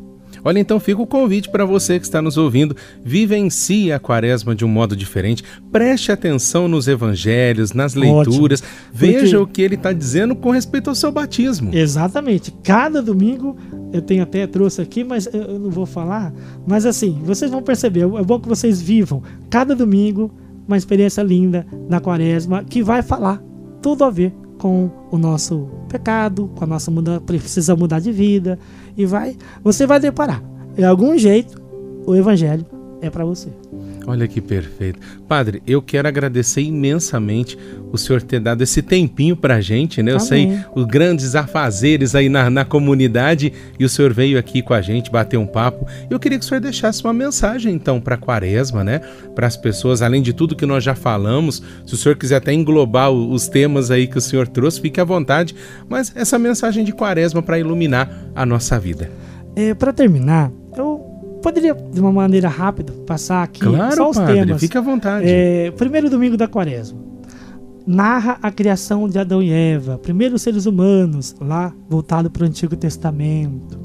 [0.43, 2.75] Olha, então fica o convite para você que está nos ouvindo.
[3.03, 5.43] Vivencie a quaresma de um modo diferente.
[5.71, 8.61] Preste atenção nos evangelhos, nas leituras.
[8.91, 11.69] Veja o que ele está dizendo com respeito ao seu batismo.
[11.73, 12.51] Exatamente.
[12.63, 13.55] Cada domingo,
[13.93, 16.33] eu tenho até trouxe aqui, mas eu não vou falar.
[16.67, 20.31] Mas assim, vocês vão perceber, é bom que vocês vivam cada domingo
[20.67, 23.41] uma experiência linda na quaresma que vai falar
[23.81, 28.57] tudo a ver com o nosso pecado, com a nossa mudança, precisa mudar de vida
[28.97, 30.41] e vai, você vai deparar.
[30.75, 31.61] De algum jeito,
[32.05, 32.65] o evangelho
[33.01, 33.49] é para você.
[34.05, 34.99] Olha que perfeito.
[35.27, 37.57] Padre, eu quero agradecer imensamente
[37.91, 40.11] o senhor ter dado esse tempinho pra gente, né?
[40.11, 40.27] Eu Amém.
[40.27, 44.81] sei os grandes afazeres aí na, na comunidade e o senhor veio aqui com a
[44.81, 45.87] gente bater um papo.
[46.09, 48.99] Eu queria que o senhor deixasse uma mensagem então pra quaresma, né?
[49.33, 52.53] Para as pessoas, além de tudo que nós já falamos, se o senhor quiser até
[52.53, 55.55] englobar os temas aí que o senhor trouxe, fique à vontade.
[55.87, 59.09] Mas essa mensagem de quaresma para iluminar a nossa vida.
[59.55, 60.51] É, para terminar,
[61.43, 64.61] poderia, de uma maneira rápida, passar aqui Claro, só os padre, temas.
[64.61, 65.25] fique à vontade.
[65.27, 66.97] É, primeiro domingo da quaresma.
[67.85, 72.77] Narra a criação de Adão e Eva, primeiros seres humanos, lá voltado para o Antigo
[72.77, 73.77] Testamento.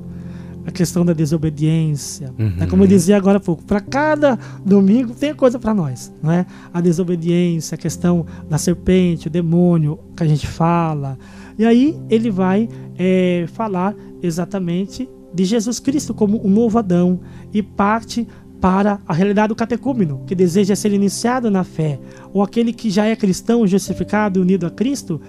[0.64, 2.32] A questão da desobediência.
[2.38, 2.52] Uhum.
[2.60, 6.30] É como eu dizia agora há pouco, para cada domingo tem coisa para nós, não
[6.30, 6.44] é?
[6.72, 11.18] A desobediência, a questão da serpente, o demônio que a gente fala.
[11.58, 12.68] E aí ele vai
[12.98, 17.20] é, falar exatamente de Jesus Cristo como um novo Adão
[17.52, 18.26] e parte
[18.60, 22.00] para a realidade do catecúmeno, que deseja ser iniciado na fé,
[22.32, 25.20] ou aquele que já é cristão, justificado e unido a Cristo,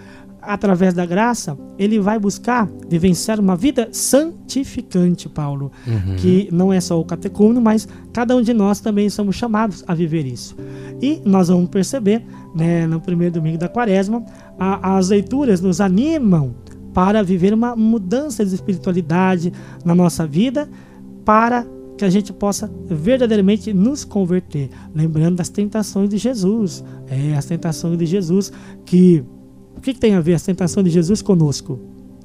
[0.42, 3.90] através da graça, ele vai buscar vivenciar uma vida
[4.44, 5.72] santificante, Paulo,
[6.18, 9.94] que não é só o catecúmeno, mas cada um de nós também somos chamados a
[9.94, 10.56] viver isso.
[11.02, 14.24] E nós vamos perceber, né, no primeiro domingo da quaresma,
[14.58, 16.56] a- as leituras nos animam
[16.94, 20.70] para viver uma mudança de espiritualidade na nossa vida,
[21.24, 21.66] para
[21.98, 27.98] que a gente possa verdadeiramente nos converter, lembrando das tentações de Jesus, é, as tentações
[27.98, 28.52] de Jesus
[28.86, 29.24] que
[29.76, 31.80] o que, que tem a ver as tentações de Jesus conosco?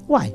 [0.08, 0.34] Uai,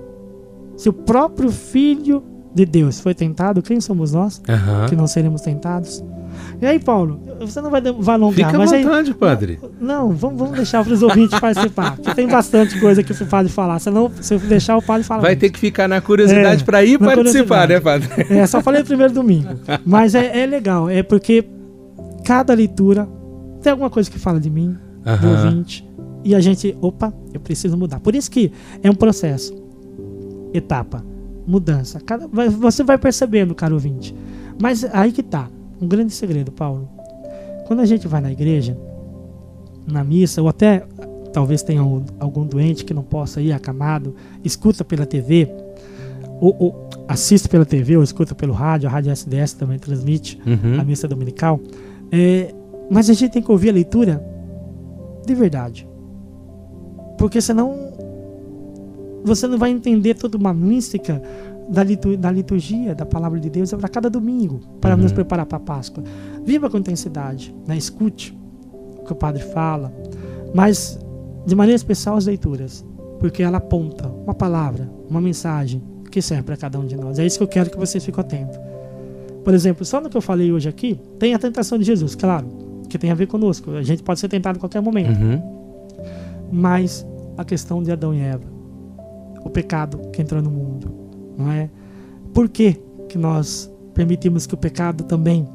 [0.78, 4.88] se o próprio Filho de Deus foi tentado, quem somos nós Aham.
[4.90, 6.04] que não seremos tentados?
[6.62, 9.60] E aí, Paulo, você não vai, vai alongar, Fica à mas aí, vontade, padre.
[9.80, 13.52] não, vamos, vamos deixar para os ouvintes participar, porque tem bastante coisa que o padre
[13.52, 15.22] falar, senão se eu deixar o padre falar.
[15.22, 18.10] Vai ter que ficar na curiosidade É, para ir participar, né, padre?
[18.30, 19.50] É, só falei primeiro domingo.
[19.86, 21.46] Mas é, é legal, é porque
[22.26, 23.08] cada leitura
[23.62, 25.46] tem alguma coisa que fala de mim, do Aham.
[25.46, 25.88] ouvinte,
[26.24, 28.00] e a gente, opa, eu preciso mudar.
[28.00, 28.52] Por isso que
[28.84, 29.54] é um processo,
[30.54, 31.04] etapa,
[31.50, 32.00] mudança.
[32.00, 34.14] Cada, vai- você vai percebendo, caro ouvinte.
[34.62, 35.48] Mas aí que tá,
[35.82, 36.88] um grande segredo, Paulo.
[37.66, 38.78] Quando a gente vai na igreja,
[39.88, 40.84] na missa, ou até
[41.34, 45.48] talvez tenha um- algum doente que não possa ir acamado, escuta pela TV,
[46.40, 50.50] ou, ou assiste pela TV, ou escuta pelo rádio, a Rádio SDS também transmite a
[50.80, 50.86] Uhum.
[50.86, 51.60] missa dominical.
[52.12, 52.54] É,
[52.90, 54.24] mas a gente tem que ouvir a leitura
[55.26, 55.88] de verdade.
[57.18, 57.89] Porque senão
[59.24, 61.22] você não vai entender toda uma mística
[61.70, 65.02] da, litu- da liturgia, da palavra de Deus para cada domingo, para Uhum.
[65.04, 66.04] nos preparar para a Páscoa.
[66.44, 67.78] Viva com intensidade, né?
[67.78, 68.36] escute
[69.02, 69.94] o que o padre fala,
[70.54, 71.00] mas
[71.46, 72.86] de maneira especial as leituras,
[73.20, 77.20] porque ela aponta uma palavra, uma mensagem que serve para cada um de nós.
[77.20, 78.58] É isso que eu quero que vocês fiquem atentos.
[79.44, 82.48] Por exemplo, só no que eu falei hoje aqui, tem a tentação de Jesus, claro,
[82.90, 83.72] que tem a ver conosco.
[83.72, 85.20] A gente pode ser tentado a qualquer momento.
[85.22, 85.42] Uhum.
[86.52, 87.06] Mas
[87.38, 88.44] a questão de Adão e Eva,
[89.44, 90.92] o pecado que entrou no mundo,
[91.38, 91.70] não é?
[92.34, 95.48] Por que, que nós permitimos que o pecado também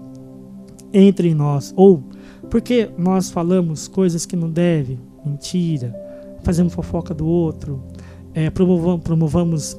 [0.93, 1.73] entre em nós?
[1.77, 2.03] Ou
[2.51, 5.95] porque nós falamos coisas que não deve, mentira,
[6.43, 7.83] fazemos fofoca do outro,
[8.35, 9.79] é, promovam- promovamos,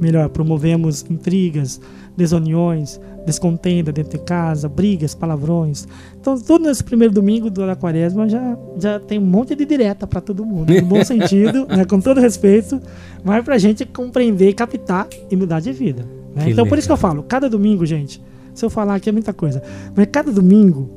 [0.00, 1.80] melhor, promovemos intrigas,
[2.18, 5.86] desuniões, descontenda dentro de casa, brigas, palavrões.
[6.20, 10.20] Então, todo nesse primeiro domingo da quaresma já, já tem um monte de direta para
[10.20, 12.80] todo mundo, no bom sentido, né, com todo respeito,
[13.24, 16.04] mas para a gente compreender, captar e mudar de vida.
[16.34, 16.50] né?
[16.50, 17.10] Então, por isso que eu legal.
[17.10, 18.20] falo, cada domingo, gente,
[18.52, 19.62] se eu falar aqui é muita coisa,
[19.94, 20.90] mas cada domingo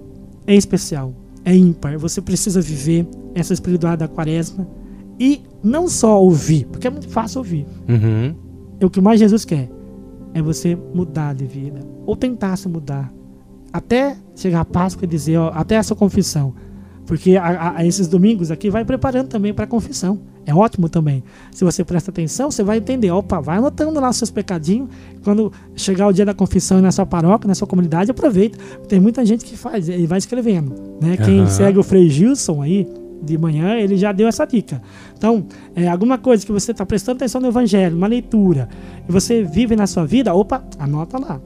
[0.47, 1.13] é especial,
[1.45, 1.99] é ímpar.
[1.99, 4.67] Você precisa viver essa espiritualidade da quaresma
[5.19, 7.67] e não só ouvir, porque é muito fácil ouvir.
[7.88, 8.34] Uhum.
[8.79, 9.69] É o que mais Jesus quer
[10.34, 13.12] é você mudar de vida ou tentar se mudar
[13.74, 16.54] até chegar a Páscoa e dizer ó, até a sua confissão.
[17.06, 20.20] Porque a, a- esses domingos aqui vai preparando também para a confissão.
[20.46, 21.24] É ótimo também.
[21.52, 23.12] Se você presta atenção você vai entender.
[23.12, 24.89] Opa vai anotando lá os seus pecadinhos.
[25.24, 28.58] Quando chegar o dia da confissão na sua paróquia na sua comunidade aproveita.
[28.88, 31.17] Tem muita gente que faz e vai escrevendo né?
[31.17, 32.88] Quem segue o Frei Gilson aí
[33.21, 34.81] de manhã ele já deu essa dica.
[35.17, 38.67] Então, é, alguma coisa que você está prestando atenção no Evangelho, uma leitura,
[39.07, 41.39] e você vive na sua vida, opa, anota lá.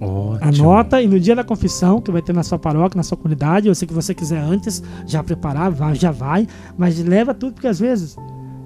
[0.00, 0.64] Ótimo.
[0.70, 3.66] Anota e no dia da confissão, que vai ter na sua paróquia, na sua comunidade,
[3.66, 6.46] eu sei que você quiser antes já preparar, vai, já vai,
[6.76, 8.16] mas leva tudo, porque às vezes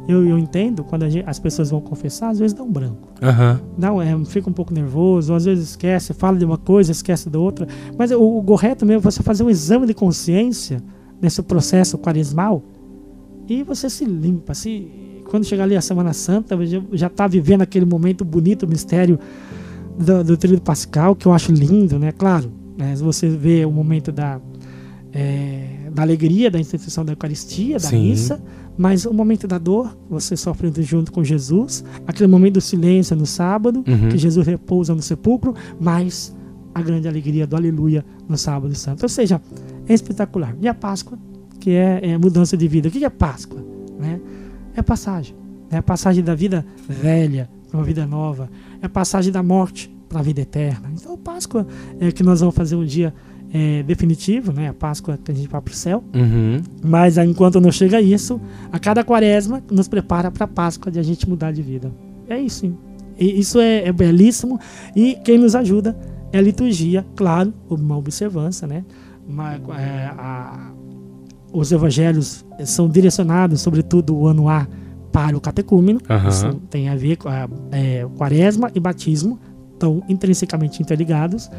[0.07, 3.09] eu, eu entendo quando gente- as pessoas vão confessar, às vezes dá um branco.
[3.79, 7.31] Não, é, fica um pouco nervoso, ou às vezes esquece, fala de uma coisa, esquece
[7.31, 7.67] da outra.
[7.97, 10.83] Mas o, o correto mesmo é você fazer um exame de consciência
[11.23, 12.63] nesse processo quaresmal
[13.49, 14.53] e você se limpa.
[14.55, 14.89] Se,
[15.31, 16.59] quando chegar ali a Semana Santa,
[16.93, 19.19] já- está vivendo aquele momento bonito, o mistério
[19.99, 22.13] do, do tríduo pascal, que eu acho lindo, né?
[22.13, 22.95] Claro, Né?
[22.97, 24.41] Você vê o momento da,
[25.13, 28.09] é, da alegria, da instituição da Eucaristia, da Sim.
[28.09, 28.43] missa,
[28.79, 33.27] mas o momento da dor, você sofrendo junto com Jesus, aquele momento do silêncio no
[33.27, 34.09] sábado, Uhum.
[34.09, 36.35] que Jesus repousa no sepulcro, mas
[36.75, 39.03] a grande alegria do aleluia no sábado santo.
[39.03, 39.39] Ou seja,
[39.89, 40.55] é espetacular.
[40.61, 41.19] E a Páscoa,
[41.61, 42.89] que é, é mudança de vida.
[42.89, 43.65] O que é Páscoa?
[43.99, 44.21] Né?
[44.75, 45.35] É passagem.
[45.71, 48.51] É a passagem da vida velha para uma vida nova.
[48.81, 50.91] É a passagem da morte para a vida eterna.
[50.95, 51.67] Então, a Páscoa
[51.99, 53.15] é que nós vamos fazer um dia
[53.53, 54.69] é, definitivo, né?
[54.69, 56.03] A Páscoa que a gente vai para o céu.
[56.15, 56.63] Uhum.
[56.83, 61.03] Mas enquanto não chega isso, a cada quaresma nos prepara para a Páscoa de a
[61.03, 61.93] gente mudar de vida.
[62.29, 62.67] É isso.
[62.67, 62.77] hein?
[63.19, 64.59] E isso é, é belíssimo.
[64.97, 65.97] E quem nos ajuda
[66.33, 68.85] é a liturgia, claro, uma observância, né?
[69.27, 70.73] Uma, é, a-
[71.53, 74.67] os evangelhos são direcionados, sobretudo o ano A,
[75.13, 76.01] para o catecúmeno.
[76.09, 76.29] Aham.
[76.29, 79.39] Isso tem a ver com a é, quaresma e batismo,
[79.75, 81.51] estão intrinsecamente interligados,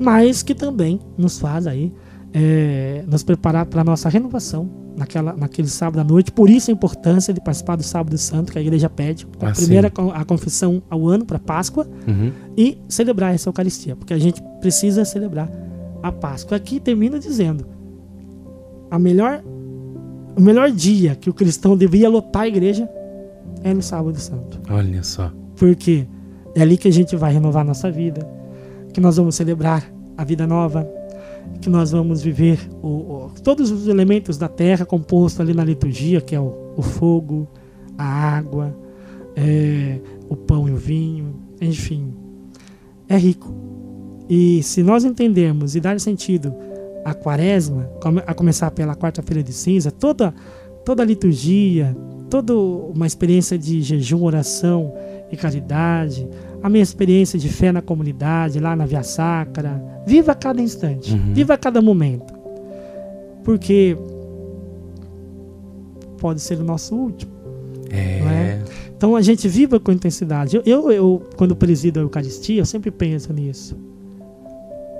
[0.00, 1.92] mas que também nos faz aí
[2.34, 6.32] é, nos preparar para a nossa renovação naquela, naquele sábado à noite.
[6.32, 9.26] Por isso a importância de participar do sábado santo que a igreja pede.
[9.40, 10.10] A Ah, primeira sim.
[10.12, 12.32] a confissão ao ano para Páscoa Uhum.
[12.56, 15.48] e celebrar essa Eucaristia, porque a gente precisa celebrar
[16.08, 16.56] a Páscoa.
[16.56, 17.66] Aqui termina dizendo
[18.90, 19.42] a melhor
[20.36, 22.88] o melhor dia que o cristão deveria lotar a igreja
[23.64, 24.60] é no sábado santo.
[24.70, 25.32] Olha só.
[25.56, 26.06] Porque
[26.54, 28.28] é ali que a gente vai renovar nossa vida,
[28.92, 30.86] que nós vamos celebrar a vida nova,
[31.62, 36.20] que nós vamos viver o- o- todos os elementos da terra composto ali na liturgia,
[36.20, 37.48] que é o, o fogo,
[37.96, 38.76] a água,
[39.34, 39.98] é,
[40.28, 42.12] o pão e o vinho, enfim,
[43.08, 43.54] é rico.
[44.28, 46.52] E se nós entendermos e dar sentido
[47.04, 47.88] à quaresma,
[48.26, 50.34] a começar pela quarta-feira de cinza, toda,
[50.84, 51.96] toda a liturgia,
[52.28, 54.92] toda uma experiência de jejum, oração
[55.30, 56.26] e caridade,
[56.62, 61.32] a minha experiência de fé na comunidade, lá na Via Sacra, viva cada instante, Uhum.
[61.32, 62.34] viva cada momento.
[63.44, 63.96] Porque
[66.18, 67.32] pode ser o nosso último.
[67.90, 67.96] É.
[67.96, 68.62] É?
[68.96, 70.56] Então a gente viva com intensidade.
[70.56, 73.76] Eu, eu, eu, quando presido a Eucaristia, eu sempre penso nisso.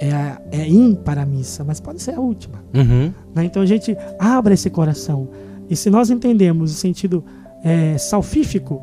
[0.01, 2.62] É, a- é ímpar a missa, mas pode ser a última.
[2.74, 3.12] Uhum.
[3.34, 3.44] né?
[3.44, 5.28] Então a gente abra esse coração.
[5.70, 7.24] E se nós entendemos o sentido
[7.64, 8.80] é, salvífico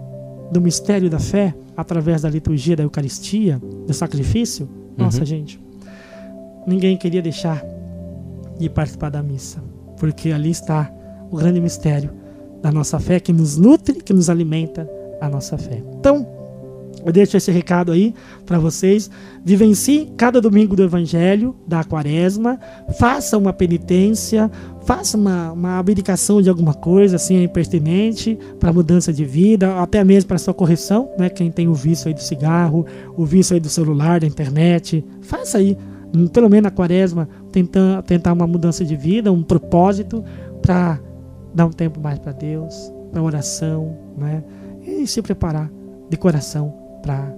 [0.51, 5.25] do mistério da fé, através da liturgia da Eucaristia, do sacrifício, nossa Uhum.
[5.25, 5.59] gente,
[6.67, 7.63] ninguém queria deixar
[8.59, 9.59] de participar da missa,
[9.99, 10.91] porque ali está
[11.31, 12.09] o grande mistério
[12.61, 14.89] da nossa fé que nos nutre, que nos alimenta
[15.21, 15.81] a nossa fé.
[15.99, 16.25] Então,
[17.05, 18.13] eu deixo esse recado aí
[18.45, 19.09] para vocês.
[19.43, 22.59] Vivencie cada domingo do Evangelho, da Quaresma.
[22.97, 24.49] Faça uma penitência,
[24.85, 30.03] faça uma, uma abdicação de alguma coisa, assim, é impertinente, para mudança de vida, até
[30.03, 31.29] mesmo para sua correção, né?
[31.29, 32.85] Quem tem o vício aí do cigarro,
[33.17, 35.77] o vício aí do celular, da internet, faça aí,
[36.31, 40.23] pelo menos na Quaresma, tentar, tentar uma mudança de vida, um propósito
[40.61, 40.99] para
[41.53, 42.73] dar um tempo mais para Deus,
[43.11, 44.43] para oração, né?
[44.85, 45.71] E se preparar
[46.09, 47.33] de coração para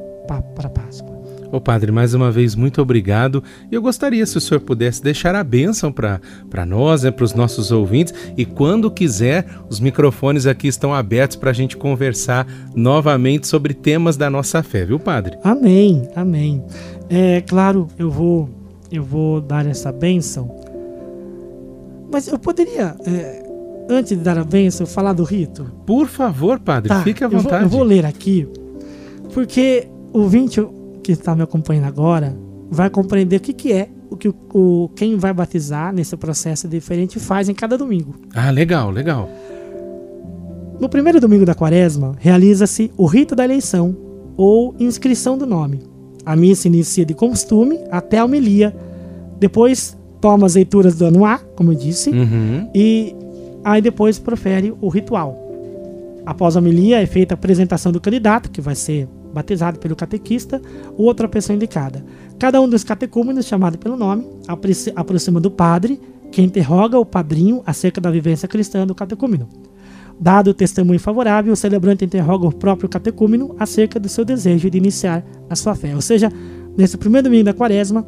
[0.63, 1.15] a Páscoa.
[1.51, 3.41] Ô padre, mais uma vez, muito obrigado.
[3.71, 7.33] E eu gostaria, se o senhor pudesse, deixar a bênção para nós, né, para os
[7.33, 8.13] nossos ouvintes.
[8.35, 12.45] E quando quiser, os microfones aqui estão abertos para a gente conversar
[12.75, 15.37] novamente sobre temas da nossa fé, viu, padre?
[15.43, 16.63] Amém, amém.
[17.09, 18.49] É claro, eu vou,
[18.91, 20.53] eu vou dar essa bênção.
[22.11, 23.43] Mas eu poderia, é,
[23.89, 25.71] antes de dar a bênção, falar do rito?
[25.85, 27.63] Por favor, padre, fique à Tá, eu vou- vontade.
[27.63, 28.47] Eu vou, ler aqui,
[29.35, 30.65] porque o ouvinte
[31.03, 32.33] que está me acompanhando agora
[32.71, 37.19] vai compreender o que, que é o que o, quem vai batizar nesse processo diferente
[37.19, 38.15] faz em cada domingo.
[38.33, 39.29] Ah, legal, legal.
[40.79, 43.93] No primeiro domingo da quaresma, realiza-se o rito da eleição
[44.37, 45.81] ou inscrição do nome.
[46.25, 48.73] A missa inicia de costume até a homilia.
[49.37, 52.69] Depois toma as leituras do ano A, como eu disse, Uhum.
[52.73, 53.13] e
[53.65, 55.37] aí depois profere o ritual.
[56.25, 60.61] Após a homilia é feita a apresentação do candidato, que vai ser batizado pelo catequista
[60.97, 62.03] ou outra pessoa indicada.
[62.39, 64.25] Cada um dos catecúmenos, chamado pelo nome,
[64.95, 65.99] aproxima do padre,
[66.31, 69.47] que interroga o padrinho acerca da vivência cristã do catecúmeno.
[70.19, 74.77] Dado o testemunho favorável, o celebrante interroga o próprio catecúmeno acerca do seu desejo de
[74.77, 75.93] iniciar a sua fé.
[75.93, 76.31] Ou seja,
[76.77, 78.05] nesse primeiro domingo da quaresma,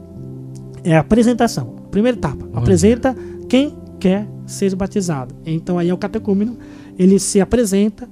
[0.84, 1.76] é a apresentação.
[1.92, 2.46] Primeira etapa.
[2.46, 2.60] Olha.
[2.60, 3.16] Apresenta
[3.50, 5.36] quem quer ser batizado.
[5.46, 6.58] Então aí é o catecúmeno,
[6.98, 8.08] ele se apresenta,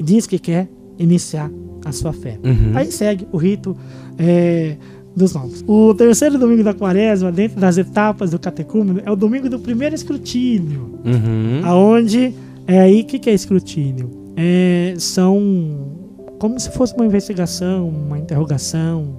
[0.00, 1.50] diz que quer iniciar
[1.84, 2.38] a sua fé.
[2.42, 2.72] Uhum.
[2.74, 3.76] Aí segue o rito
[4.18, 4.76] é,
[5.14, 5.64] dos nomes.
[5.66, 9.94] O terceiro domingo da quaresma, dentro das etapas do catecúmeno, é o domingo do primeiro
[9.94, 10.98] escrutínio.
[11.04, 11.60] Uhum.
[11.64, 12.34] Aonde
[12.66, 14.10] é aí o que, que é escrutínio?
[14.36, 15.92] É, são
[16.38, 19.16] como se fosse uma investigação, uma interrogação,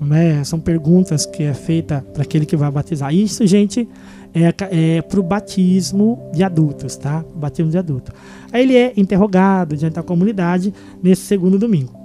[0.00, 0.42] né?
[0.44, 3.14] São perguntas que é feita para aquele que vai batizar.
[3.14, 3.88] Isso, gente,
[4.34, 7.24] é, é para o batismo de adultos, tá?
[7.34, 8.12] Batismo de adulto.
[8.52, 11.99] Aí ele é interrogado diante da comunidade nesse segundo domingo.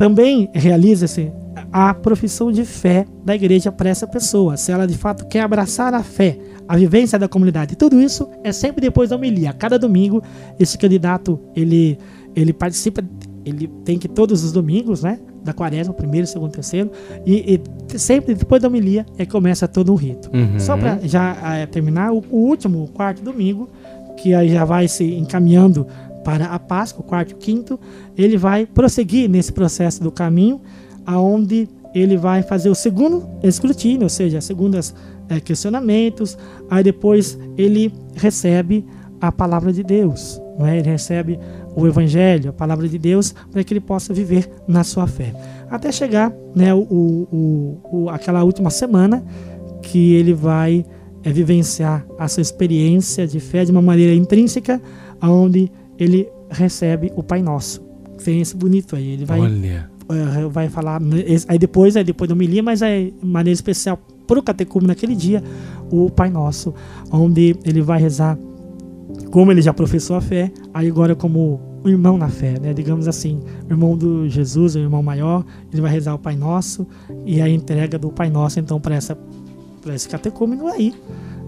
[0.00, 1.30] Também realiza-se
[1.70, 5.92] a profissão de fé da igreja para essa pessoa, se ela de fato quer abraçar
[5.92, 7.76] a fé, a vivência da comunidade.
[7.76, 9.52] Tudo isso é sempre depois da homilia.
[9.52, 10.22] Cada domingo,
[10.58, 11.98] esse candidato ele,
[12.34, 13.04] ele participa,
[13.44, 15.20] ele tem que todos os domingos, né?
[15.44, 16.90] Da quaresma, primeiro, segundo, terceiro,
[17.26, 20.30] e, e sempre depois da homilia é que começa todo um rito.
[20.32, 20.58] Uhum.
[20.58, 23.68] Só para já eh, terminar, o, o último, o quarto domingo,
[24.16, 25.86] que aí já vai se encaminhando
[26.24, 27.78] para a Páscoa, o quarto e quinto,
[28.16, 30.60] ele vai prosseguir nesse processo do caminho,
[31.06, 34.94] aonde ele vai fazer o segundo escrutínio, ou seja, segundas
[35.28, 36.36] eh, questionamentos,
[36.70, 38.84] aí depois ele recebe
[39.20, 40.78] a palavra de Deus, não é?
[40.78, 41.38] ele recebe
[41.74, 45.34] o evangelho, a palavra de Deus, para que ele possa viver na sua fé.
[45.70, 49.24] Até chegar né, o, o- o- aquela última semana
[49.82, 50.84] que ele vai
[51.22, 54.80] é, vivenciar a sua experiência de fé de uma maneira intrínseca,
[55.22, 55.70] onde
[56.00, 57.80] ele recebe o Pai Nosso.
[58.24, 59.10] Tem esse bonito aí.
[59.12, 59.90] Ele vai, Olha.
[60.10, 61.00] eh, vai falar.
[61.26, 65.14] esse- Aí depois, aí depois da homilia, mas é maneira especial para o catecúmeno naquele
[65.14, 65.42] dia,
[65.90, 66.72] o Pai Nosso,
[67.12, 68.38] onde ele vai rezar
[69.30, 72.72] como ele já professou a fé, aí agora como o irmão na fé, né?
[72.74, 76.86] Digamos assim, o irmão do Jesus, o irmão maior, ele vai rezar o Pai Nosso
[77.24, 79.16] e a entrega do Pai Nosso então para essa
[79.82, 80.92] para esse catecúmeno aí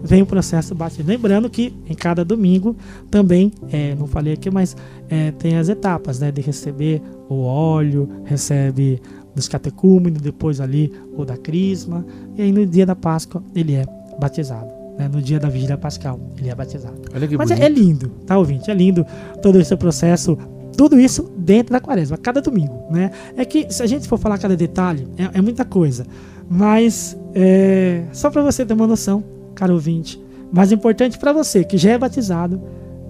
[0.03, 1.07] vem o processo batismo.
[1.07, 2.75] Lembrando que em cada domingo
[3.09, 4.75] também, é, não falei aqui, mas
[5.09, 6.31] é, tem as etapas, né?
[6.31, 9.01] De receber o óleo, recebe
[9.33, 12.05] dos catecúmenos, depois ali o da crisma,
[12.37, 13.85] e aí no dia da Páscoa ele é
[14.19, 14.67] batizado.
[14.97, 15.09] né?
[15.11, 17.01] No dia da vigília pascal ele é batizado.
[17.37, 18.69] Mas é, é lindo, tá ouvinte?
[18.69, 19.05] É lindo
[19.41, 20.37] todo esse processo,
[20.77, 23.11] tudo isso dentro da quaresma, cada domingo, né?
[23.35, 26.05] É que se a gente for falar cada detalhe, é, é muita coisa.
[26.49, 29.23] Mas é, só para você ter uma noção,
[29.55, 32.61] caro ouvinte, mais importante para você que já é batizado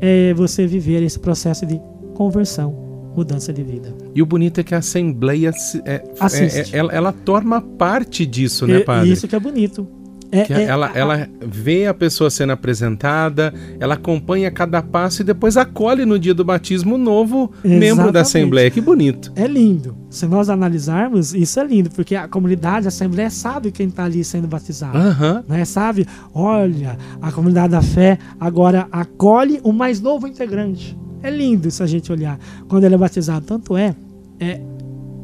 [0.02, 1.80] é você viver esse processo de
[2.14, 2.74] conversão,
[3.16, 3.94] mudança de vida.
[4.14, 8.26] E o bonito é que a Assembleia se- é- é- é- ela, ela torna parte
[8.26, 9.12] disso, né, padre?
[9.12, 9.88] Isso que é bonito.
[10.34, 15.22] É, Que é- ela, a- ela vê a pessoa sendo apresentada, ela acompanha cada passo
[15.22, 18.18] e depois acolhe no dia do batismo o novo membro da Exatamente.
[18.18, 18.72] Assembleia.
[18.72, 19.32] Que bonito.
[19.36, 19.96] É lindo.
[20.10, 24.24] Se nós analisarmos, isso é lindo, porque a comunidade, a Assembleia sabe quem está ali
[24.24, 24.98] sendo batizado.
[24.98, 25.44] Aham.
[25.48, 25.66] né?
[25.66, 26.08] Sabe?
[26.34, 30.98] Olha, a comunidade da fé agora acolhe o mais novo integrante.
[31.22, 33.46] É lindo se a gente olhar quando ele é batizado.
[33.46, 33.96] Tanto é,
[34.40, 34.60] é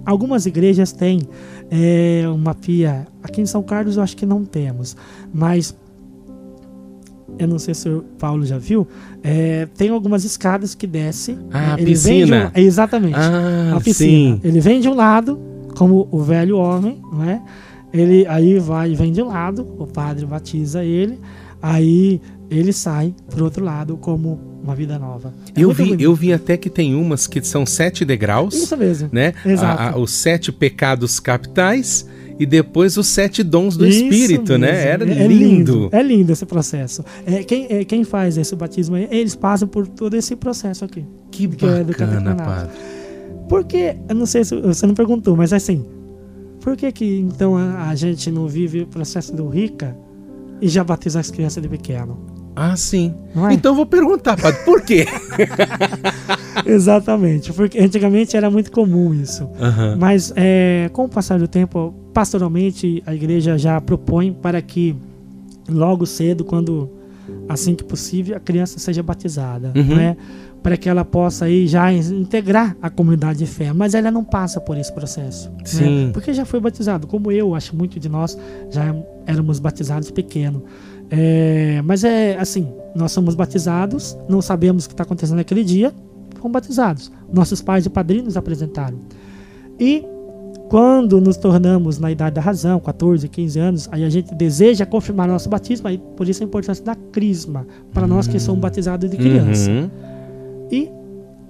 [0.05, 1.21] algumas igrejas têm
[1.71, 3.07] é, uma pia.
[3.23, 4.95] Aqui em São Carlos eu acho que não temos,
[5.33, 5.75] mas
[7.37, 8.87] eu não sei se o Paulo já viu.
[9.23, 11.37] é, tem algumas escadas que desce.
[11.51, 12.51] Ah, ele vem de um- piscina.
[12.55, 14.35] exatamente Ah, a piscina.
[14.37, 14.41] sim.
[14.43, 15.37] Ele vem de um lado,
[15.77, 17.41] como o velho homem, não é?
[17.93, 21.19] Ele aí vai, vem de um lado, o padre batiza ele,
[21.61, 24.39] aí ele sai pro outro lado como
[24.69, 25.33] uma vida nova.
[25.55, 26.01] É Eu vi, bonito.
[26.01, 29.09] eu vi até que tem umas que são sete degraus, Isso mesmo.
[29.11, 29.33] né?
[29.45, 29.81] Exato.
[29.81, 32.07] A- a- os sete pecados capitais
[32.39, 34.71] e depois os sete dons do Isso Espírito, né?
[34.71, 34.87] mesmo.
[34.87, 35.89] Era É- é lindo.
[35.91, 37.03] É lindo esse processo.
[37.25, 41.03] É, quem, é, quem faz esse batismo aí, eles passam por todo esse processo aqui.
[41.31, 42.43] Que Que é do bacana, catecumenato.
[42.43, 42.71] padre.
[43.49, 45.83] Porque, eu não sei se você não perguntou, mas assim,
[46.61, 49.95] por que que então a, a gente não vive o processo do rica
[50.61, 52.19] e já batiza as crianças de pequeno?
[52.61, 53.13] Ah, sim.
[53.49, 53.53] É?
[53.53, 55.05] Então eu vou perguntar, padre, por quê?
[56.65, 59.49] Exatamente, porque antigamente era muito comum isso.
[59.59, 59.95] Aham.
[59.97, 64.95] Mas é, com o passar do tempo, pastoralmente, a igreja já propõe para que
[65.69, 66.89] logo cedo, quando
[67.47, 69.95] assim que possível, a criança seja batizada, Uhum.
[69.95, 70.17] né?
[70.61, 74.59] Para que ela possa aí já integrar a comunidade de fé, mas ela não passa
[74.59, 76.09] por esse processo, né?
[76.13, 78.37] Porque já foi batizado, como eu, acho muito de nós
[78.69, 78.93] já
[79.25, 80.63] éramos batizados pequeno.
[81.09, 85.93] É, mas é assim, nós somos batizados, não sabemos o que está acontecendo naquele dia,
[86.35, 87.11] fomos batizados.
[87.31, 88.97] Nossos pais e padrinhos nos apresentaram.
[89.79, 90.05] E
[90.69, 95.27] quando nos tornamos na idade da razão, 14, 15 anos, aí a gente deseja confirmar
[95.27, 99.17] nosso batismo, aí por isso a importância da crisma, para nós que somos batizados de
[99.17, 99.69] criança.
[99.69, 99.89] Uhum.
[100.71, 100.89] E,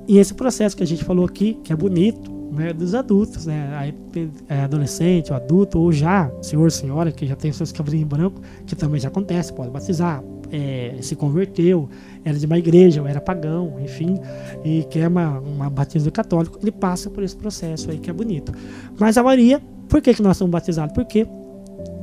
[0.08, 3.94] e esse processo que a gente falou aqui, que é bonito, né, dos adultos, né,
[4.48, 8.76] é, adolescente, ou adulto, ou já senhor, senhora, que já tem seus cabelinhos brancos, que
[8.76, 11.88] também já acontece, pode batizar, é, se converteu,
[12.26, 14.18] era de uma igreja, ou era pagão, enfim,
[14.64, 18.52] e quer uma, uma batismo católico, ele passa por esse processo aí que é bonito.
[19.00, 20.94] Mas a Maria, por que, que nós somos batizados?
[20.94, 21.28] Porque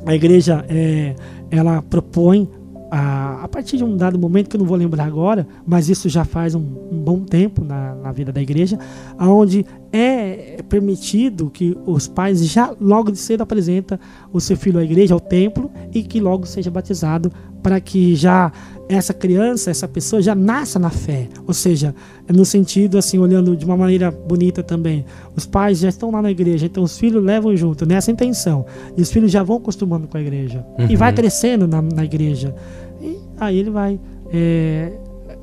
[0.04, 1.14] a igreja é,
[1.50, 2.48] ela propõe
[2.90, 6.08] a, a partir de um dado momento que eu não vou lembrar agora, mas isso
[6.08, 6.60] já faz um,
[6.90, 8.78] um bom tempo na, na vida da igreja,
[9.18, 13.98] onde é permitido que os pais já logo de cedo apresenta
[14.32, 17.32] o seu filho à igreja, ao templo, e que logo seja batizado
[17.62, 18.52] para que já
[18.88, 21.28] essa criança, essa pessoa já nasça na fé.
[21.46, 21.94] Ou seja,
[22.28, 25.04] no sentido assim, olhando de uma maneira bonita também.
[25.34, 28.64] Os pais já estão lá na igreja, então os filhos levam junto, nessa intenção.
[28.96, 30.64] E os filhos já vão acostumando com a igreja.
[30.88, 32.54] E vai crescendo na, na igreja.
[33.00, 33.98] E aí ele vai
[34.32, 34.92] é,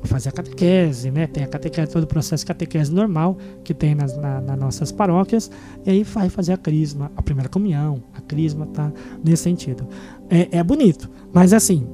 [0.04, 1.26] fazer a catequese, né?
[1.26, 4.90] Tem a catequese, todo o processo de catequese normal que tem nas na, nas nossas
[4.90, 5.50] paróquias.
[5.84, 8.90] E aí vai fazer a crisma, a primeira comunhão, a crisma, tá?
[9.22, 9.86] Nesse sentido.
[10.30, 11.86] É, é bonito, mas assim,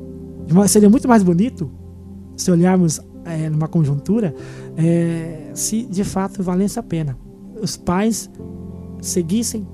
[0.69, 1.71] seria muito mais bonito
[2.37, 4.35] se olharmos é, numa conjuntura
[4.77, 7.17] é, se de fato valesse a pena
[7.63, 8.31] os pais
[9.03, 9.67] seguissem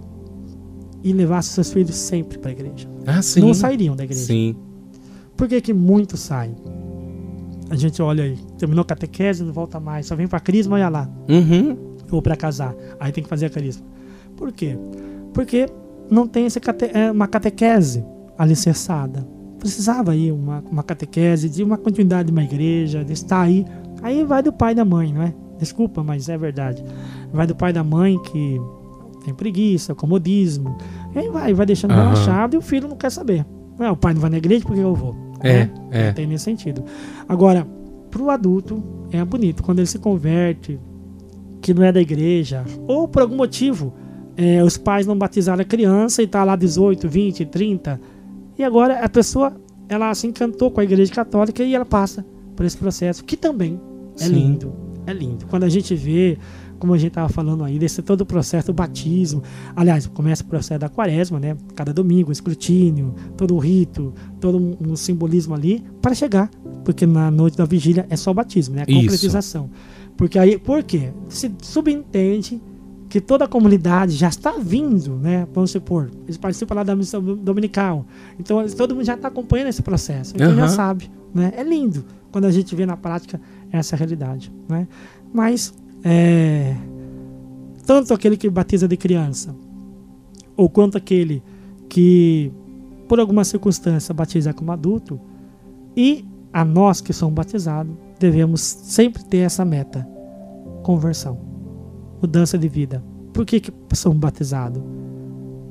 [1.04, 2.88] e levassem seus filhos sempre para a igreja.
[3.06, 3.40] Ah, sim.
[3.40, 4.24] Não sairiam da igreja.
[4.26, 4.56] Sim.
[5.36, 6.56] Por que, que muitos saem?
[7.70, 10.88] A gente olha aí, terminou a catequese, não volta mais, só vem pra crisma, olha
[10.88, 11.76] lá, Uhum.
[12.10, 12.74] ou pra casar.
[12.98, 13.84] Aí tem que fazer a crisma.
[14.36, 14.76] Por quê?
[15.32, 15.68] Porque
[16.10, 18.04] não tem esse cate- é, uma catequese
[18.36, 19.26] alicerçada.
[19.58, 23.64] Precisava aí uma, uma catequese de uma continuidade de uma igreja, de estar aí.
[24.02, 25.34] Aí vai do pai e da mãe, não é?
[25.58, 26.84] Desculpa, mas é verdade.
[27.32, 28.60] Vai do pai e da mãe que
[29.24, 30.76] tem preguiça, comodismo.
[31.14, 32.02] E aí vai, vai deixando Aham.
[32.02, 33.44] relaxado e o filho não quer saber.
[33.78, 35.16] Não, o pai não vai na igreja, por que eu vou?
[35.40, 35.70] É, Né?
[35.90, 36.06] é.
[36.06, 36.84] Não tem nesse sentido.
[37.28, 37.66] Agora,
[38.10, 39.62] pro adulto, é bonito.
[39.62, 40.78] Quando ele se converte,
[41.60, 43.92] que não é da igreja, ou por algum motivo,
[44.36, 48.00] é, os pais não batizaram a criança e tá lá 18, 20, 30.
[48.58, 49.54] E agora a pessoa,
[49.88, 53.80] ela se encantou com a igreja católica e ela passa por esse processo, que também
[54.18, 54.32] é Sim.
[54.32, 54.72] lindo.
[55.06, 55.46] É lindo.
[55.46, 56.36] Quando a gente vê,
[56.78, 59.42] como a gente estava falando aí, desse todo o processo do batismo.
[59.74, 61.56] Aliás, começa o processo da quaresma, né?
[61.74, 66.50] Cada domingo, escrutínio, todo o rito, todo um, um simbolismo ali para chegar.
[66.84, 68.84] Porque na noite da vigília é só o batismo, né?
[68.86, 69.00] A Isso.
[69.00, 69.70] concretização.
[70.16, 71.12] Porque aí, por quê?
[71.28, 72.60] Se subentende
[73.08, 75.46] que toda a comunidade já está vindo, né?
[75.52, 78.04] Vamos supor, eles participam lá da missão dominical.
[78.38, 80.34] Então todo mundo já está acompanhando esse processo.
[80.34, 80.68] Então já Aham.
[80.68, 81.52] sabe, né?
[81.56, 83.40] É lindo quando a gente vê na prática
[83.70, 84.88] essa realidade, né?
[85.32, 86.76] Mas é,
[87.84, 89.54] tanto aquele que batiza de criança,
[90.56, 91.42] ou quanto aquele
[91.88, 92.52] que
[93.08, 95.20] por alguma circunstância batiza como adulto,
[95.96, 100.06] e a nós que somos batizados, devemos sempre ter essa meta:
[100.82, 101.38] conversão,
[102.20, 103.02] mudança de vida.
[103.32, 104.82] Por que, que somos batizados?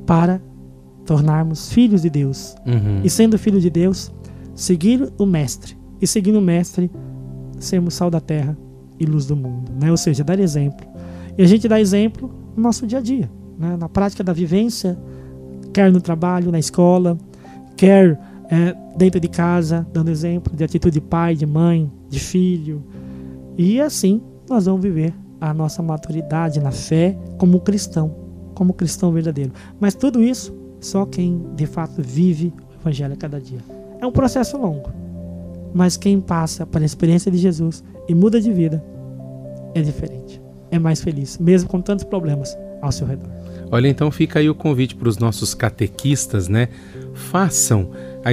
[0.05, 0.41] Para
[1.05, 2.55] tornarmos filhos de Deus.
[2.65, 3.01] Uhum.
[3.03, 4.11] E sendo filho de Deus,
[4.53, 5.77] seguir o Mestre.
[6.01, 6.91] E seguindo o Mestre,
[7.59, 8.57] sermos sal da terra
[8.99, 9.71] e luz do mundo.
[9.79, 9.89] Né?
[9.91, 10.85] Ou seja, dar exemplo.
[11.37, 13.75] E a gente dá exemplo no nosso dia a dia, né?
[13.77, 14.97] na prática da vivência,
[15.73, 17.17] quer no trabalho, na escola,
[17.75, 18.19] quer
[18.49, 22.83] é, dentro de casa, dando exemplo de atitude de pai, de mãe, de filho.
[23.57, 25.13] E assim nós vamos viver
[25.49, 28.15] a nossa maturidade na fé como cristão,
[28.53, 29.51] como cristão verdadeiro.
[29.79, 33.59] Mas tudo isso só quem de fato vive o evangelho a cada dia.
[34.01, 34.89] É um processo longo,
[35.73, 38.83] mas quem passa pela experiência de Jesus e muda de vida
[39.73, 40.41] é diferente,
[40.71, 43.29] é mais feliz, mesmo com tantos problemas ao seu redor.
[43.71, 46.69] Olha, então fica aí o convite para os nossos catequistas, né?
[47.13, 47.89] Façam.
[48.23, 48.29] A,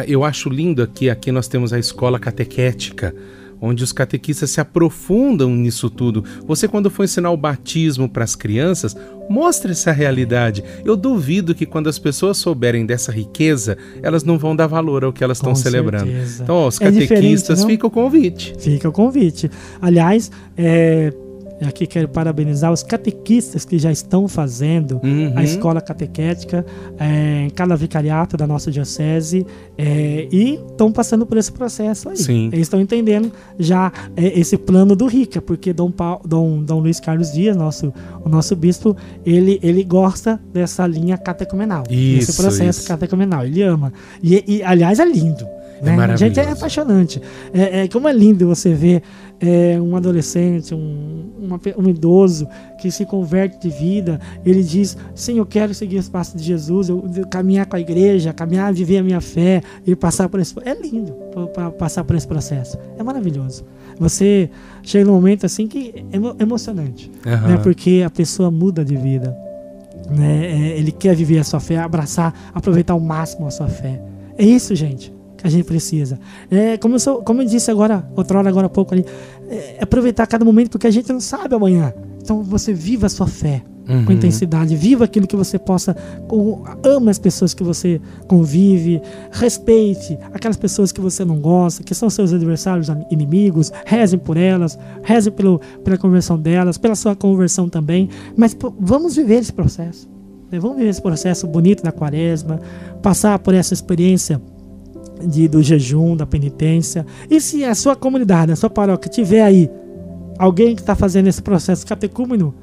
[0.00, 3.14] a- eu acho lindo aqui, aqui nós temos a escola catequética,
[3.60, 6.24] onde os catequistas se aprofundam nisso tudo.
[6.46, 8.96] Você, quando for ensinar o batismo para as crianças,
[9.28, 10.62] mostre essa realidade.
[10.84, 15.12] Eu duvido que quando as pessoas souberem dessa riqueza, elas não vão dar valor ao
[15.12, 16.10] que elas estão celebrando.
[16.40, 17.66] Então, ó, os É catequistas, não?
[17.68, 18.54] fica o convite.
[18.58, 19.50] Fica o convite.
[19.80, 21.12] Aliás, é,
[21.64, 25.32] aqui quero parabenizar os catequistas que já estão fazendo Uhum.
[25.36, 26.64] a escola catequética
[26.98, 29.46] é, em cada vicariato da nossa diocese
[29.78, 32.16] é, e estão passando por esse processo aí.
[32.16, 32.46] Sim.
[32.46, 37.00] Eles estão entendendo já é, esse plano do RICA, porque Dom, Paulo, Dom, Dom Luiz
[37.00, 37.92] Carlos Dias, nosso,
[38.24, 41.84] o nosso bispo, ele, ele gosta dessa linha catecumenal.
[41.90, 42.88] Isso, Esse processo isso.
[42.88, 43.44] catecumenal.
[43.44, 43.92] Ele ama.
[44.22, 45.46] E, e, aliás, é lindo.
[45.82, 46.16] É Né?
[46.16, 47.20] Gente, é apaixonante.
[47.52, 49.02] É, é, como é lindo você ver
[49.40, 52.48] é, um adolescente, um, uma um idoso
[52.80, 54.18] que se converte de vida.
[54.44, 57.80] Ele diz: Sim, eu quero seguir os passos de Jesus, eu, eu caminhar com a
[57.80, 60.54] igreja, caminhar, viver a minha fé e passar por esse.
[60.64, 61.12] É lindo
[61.78, 62.78] passar por esse processo.
[62.98, 63.64] É maravilhoso.
[63.98, 64.50] Você
[64.82, 67.48] chega num momento assim que é emo- emocionante, Aham.
[67.48, 67.56] né?
[67.58, 69.36] Porque a pessoa muda de vida.
[70.10, 70.46] Né?
[70.46, 74.00] É, ele quer viver a sua fé, abraçar, aproveitar ao máximo a sua fé.
[74.38, 76.18] É isso, gente, que a gente precisa.
[76.50, 79.04] É, como, eu sou- como eu disse agora, outra hora, agora há pouco ali,
[79.48, 81.92] é aproveitar cada momento porque a gente não sabe amanhã.
[82.22, 83.62] Então você viva a sua fé.
[83.88, 84.04] Uhum.
[84.04, 84.74] com intensidade.
[84.74, 85.94] Viva aquilo que você possa.
[86.26, 89.00] com- Ama as pessoas que você convive.
[89.30, 93.72] Respeite aquelas pessoas que você não gosta, que são seus adversários, inimigos.
[93.84, 94.76] Rezem por elas.
[95.04, 98.08] Rezem pelo, pela conversão delas, pela sua conversão também.
[98.36, 100.08] Mas pô, vamos viver esse processo.
[100.50, 100.58] né?
[100.58, 102.58] Vamos viver esse processo bonito da quaresma.
[103.00, 104.42] Passar por essa experiência
[105.24, 107.06] de, do jejum, da penitência.
[107.30, 109.70] E se a sua comunidade, a sua paróquia tiver aí
[110.38, 112.54] alguém que está fazendo esse processo catecúmeno,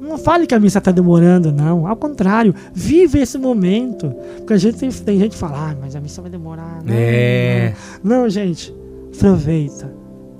[0.00, 1.86] não fale que a missa está demorando, não.
[1.86, 4.14] Ao contrário, vive esse momento.
[4.38, 6.82] Porque a gente tem, tem gente que fala, ah, mas a missa vai demorar.
[6.82, 7.74] Não, É.
[8.02, 8.22] não.
[8.22, 8.74] Não, gente,
[9.14, 9.92] aproveita.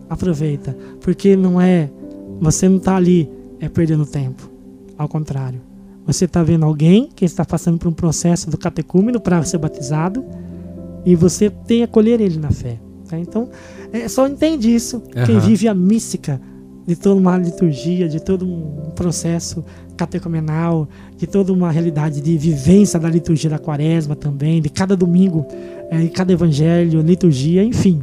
[0.09, 0.77] Aproveita.
[1.01, 1.91] Porque não é.
[2.41, 3.31] Você não está ali
[3.61, 4.51] é, perdendo tempo.
[4.97, 5.61] Ao contrário.
[6.07, 10.25] Você está vendo alguém que está passando por um processo do catecúmeno para ser batizado
[11.09, 12.79] e você tem acolher ele na fé.
[13.09, 13.19] tá?
[13.19, 13.49] Então,
[13.93, 15.47] é, só entende isso quem Aham.
[15.47, 16.39] vive a mística
[16.87, 19.65] de toda uma liturgia, de todo um processo
[19.97, 20.87] catecumenal,
[21.17, 25.47] de toda uma realidade de vivência da liturgia da quaresma também, de cada domingo,
[25.91, 28.03] é, de cada evangelho, liturgia, enfim.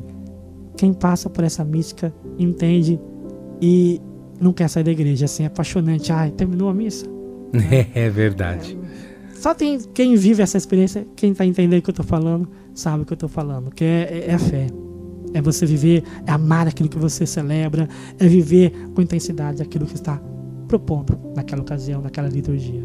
[0.76, 2.99] Quem passa por essa mística entende
[3.62, 4.01] e
[4.41, 6.12] não quer sair da igreja, assim, é apaixonante.
[6.12, 7.06] Ai, terminou a missa?
[7.93, 8.78] É verdade.
[9.34, 13.03] Só tem quem vive essa experiência, quem tá entendendo o que eu tô falando, sabe
[13.03, 14.67] o que eu tô falando, que é, é, é a fé.
[15.34, 19.95] É você viver, é amar aquilo que você celebra, é viver com intensidade aquilo que
[19.95, 20.21] está
[20.67, 22.84] propondo naquela ocasião, naquela liturgia.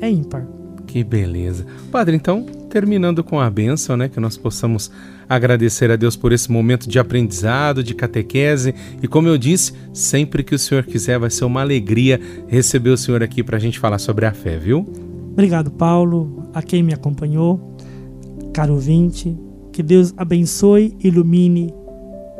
[0.00, 0.46] É ímpar.
[0.86, 1.66] Que beleza.
[1.90, 4.08] Padre, então, terminando com a bênção, né?
[4.08, 4.90] Que nós possamos
[5.28, 8.74] agradecer a Deus por esse momento de aprendizado, de catequese.
[9.02, 12.96] E como eu disse, sempre que o Senhor quiser, vai ser uma alegria receber o
[12.96, 14.86] Senhor aqui para a gente falar sobre a fé, viu?
[15.32, 17.67] Obrigado, Paulo, a quem me acompanhou,
[18.58, 19.38] caro ouvinte.
[19.72, 21.72] Que Deus abençoe e ilumine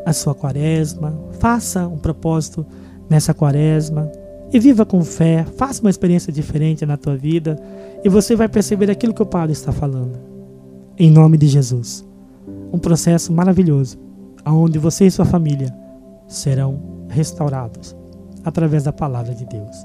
[0.05, 1.17] a sua quaresma.
[1.39, 2.67] Faça um propósito
[3.09, 4.11] nessa quaresma
[4.53, 5.45] e viva com fé.
[5.57, 7.57] Faça uma experiência diferente na tua vida
[8.03, 10.19] e você vai perceber aquilo que o Paulo está falando.
[10.99, 12.05] Em nome de Jesus.
[12.73, 13.97] Um processo maravilhoso,
[14.45, 15.73] onde você e sua família
[16.27, 17.95] serão restaurados
[18.45, 19.77] através da palavra de Deus.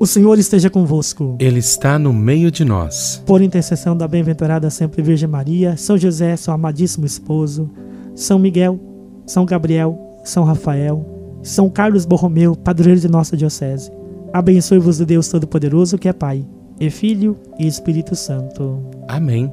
[0.00, 1.36] O Senhor esteja convosco.
[1.40, 3.20] Ele está no meio de nós.
[3.26, 7.68] Por intercessão da bem-aventurada sempre Virgem Maria, São José, seu amadíssimo esposo,
[8.14, 8.78] São Miguel,
[9.26, 13.90] São Gabriel, São Rafael, São Carlos Borromeu, padroeiro de nossa diocese.
[14.32, 16.46] Abençoe-vos o Deus Todo-Poderoso, que é Pai,
[16.78, 18.80] e Filho e Espírito Santo.
[19.08, 19.52] Amém.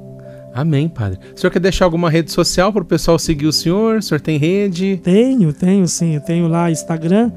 [0.54, 1.20] Amém, Padre.
[1.36, 3.98] O senhor quer deixar alguma rede social para o pessoal seguir o senhor?
[3.98, 5.02] O senhor tem rede?
[5.04, 6.14] Tenho, tenho sim.
[6.14, 7.32] Eu tenho lá Instagram,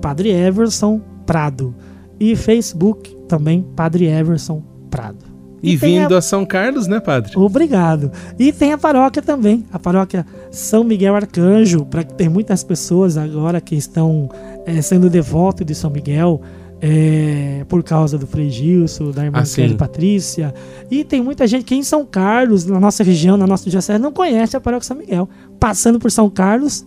[0.00, 1.74] Padre Everson Prado.
[2.20, 5.24] E Facebook também, Padre Everson Prado.
[5.62, 7.32] E, a- vindo a São Carlos, né, Padre?
[7.36, 8.12] Obrigado.
[8.38, 13.16] E tem a paróquia também, a paróquia São Miguel Arcanjo, para que tem muitas pessoas
[13.16, 14.28] agora que estão
[14.66, 16.40] eh, sendo devotos de São Miguel
[16.82, 19.62] eh, por causa do Frei Gilson, da irmã sim.
[19.62, 20.52] Kelly Patrícia.
[20.90, 24.12] E tem muita gente que em São Carlos, na nossa região, na nossa diocese, não
[24.12, 25.28] conhece a paróquia São Miguel.
[25.58, 26.86] Passando por São Carlos,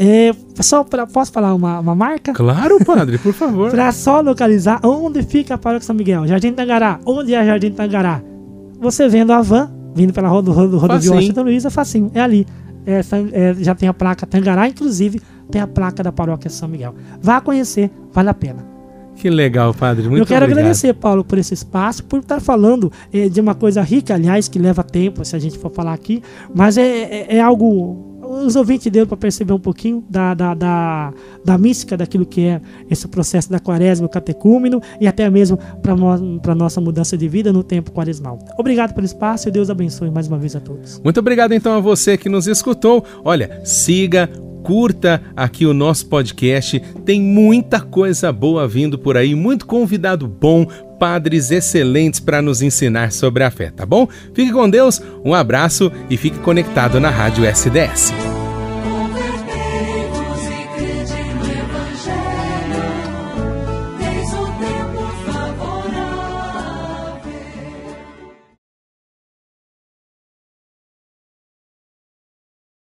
[0.00, 2.32] eh, só pra, posso falar uma, uma marca?
[2.32, 3.70] Claro, Padre, por favor.
[3.70, 6.26] Para só localizar onde fica a paróquia São Miguel.
[6.26, 6.98] Jardim Tangará.
[7.04, 8.22] Onde é Jardim Tangará?
[8.80, 11.12] Você vendo a van, vindo pela rodo, rodo, rodovia.
[11.12, 12.10] Washington Luiz, é facinho.
[12.14, 12.46] É ali.
[12.86, 13.00] É,
[13.32, 15.20] é, já tem a placa Tangará, inclusive
[15.50, 16.94] tem a placa da paróquia São Miguel.
[17.20, 18.64] Vá conhecer, vale a pena.
[19.16, 20.08] Que legal, Padre.
[20.08, 20.60] Muito Eu quero obrigado.
[20.60, 24.58] agradecer, Paulo, por esse espaço, por estar falando eh, de uma coisa rica, aliás, que
[24.58, 26.22] leva tempo, se a gente for falar aqui,
[26.54, 28.09] mas é, é- é algo.
[28.30, 31.12] Os ouvintes deu para perceber um pouquinho da, da, da,
[31.44, 36.54] da mística daquilo que é esse processo da quaresma, o catecúmeno e até mesmo para
[36.54, 38.38] nossa mudança de vida no tempo quaresmal.
[38.56, 41.00] Obrigado pelo espaço e Deus abençoe mais uma vez a todos.
[41.02, 43.04] Muito obrigado então a você que nos escutou.
[43.24, 44.30] Olha, siga,
[44.62, 46.78] curta aqui o nosso podcast.
[47.04, 50.66] Tem muita coisa boa vindo por aí, muito convidado bom,
[51.00, 54.06] padres excelentes para nos ensinar sobre a fé, tá bom?
[54.34, 58.39] Fique com Deus, um abraço e fique conectado na Rádio SDS.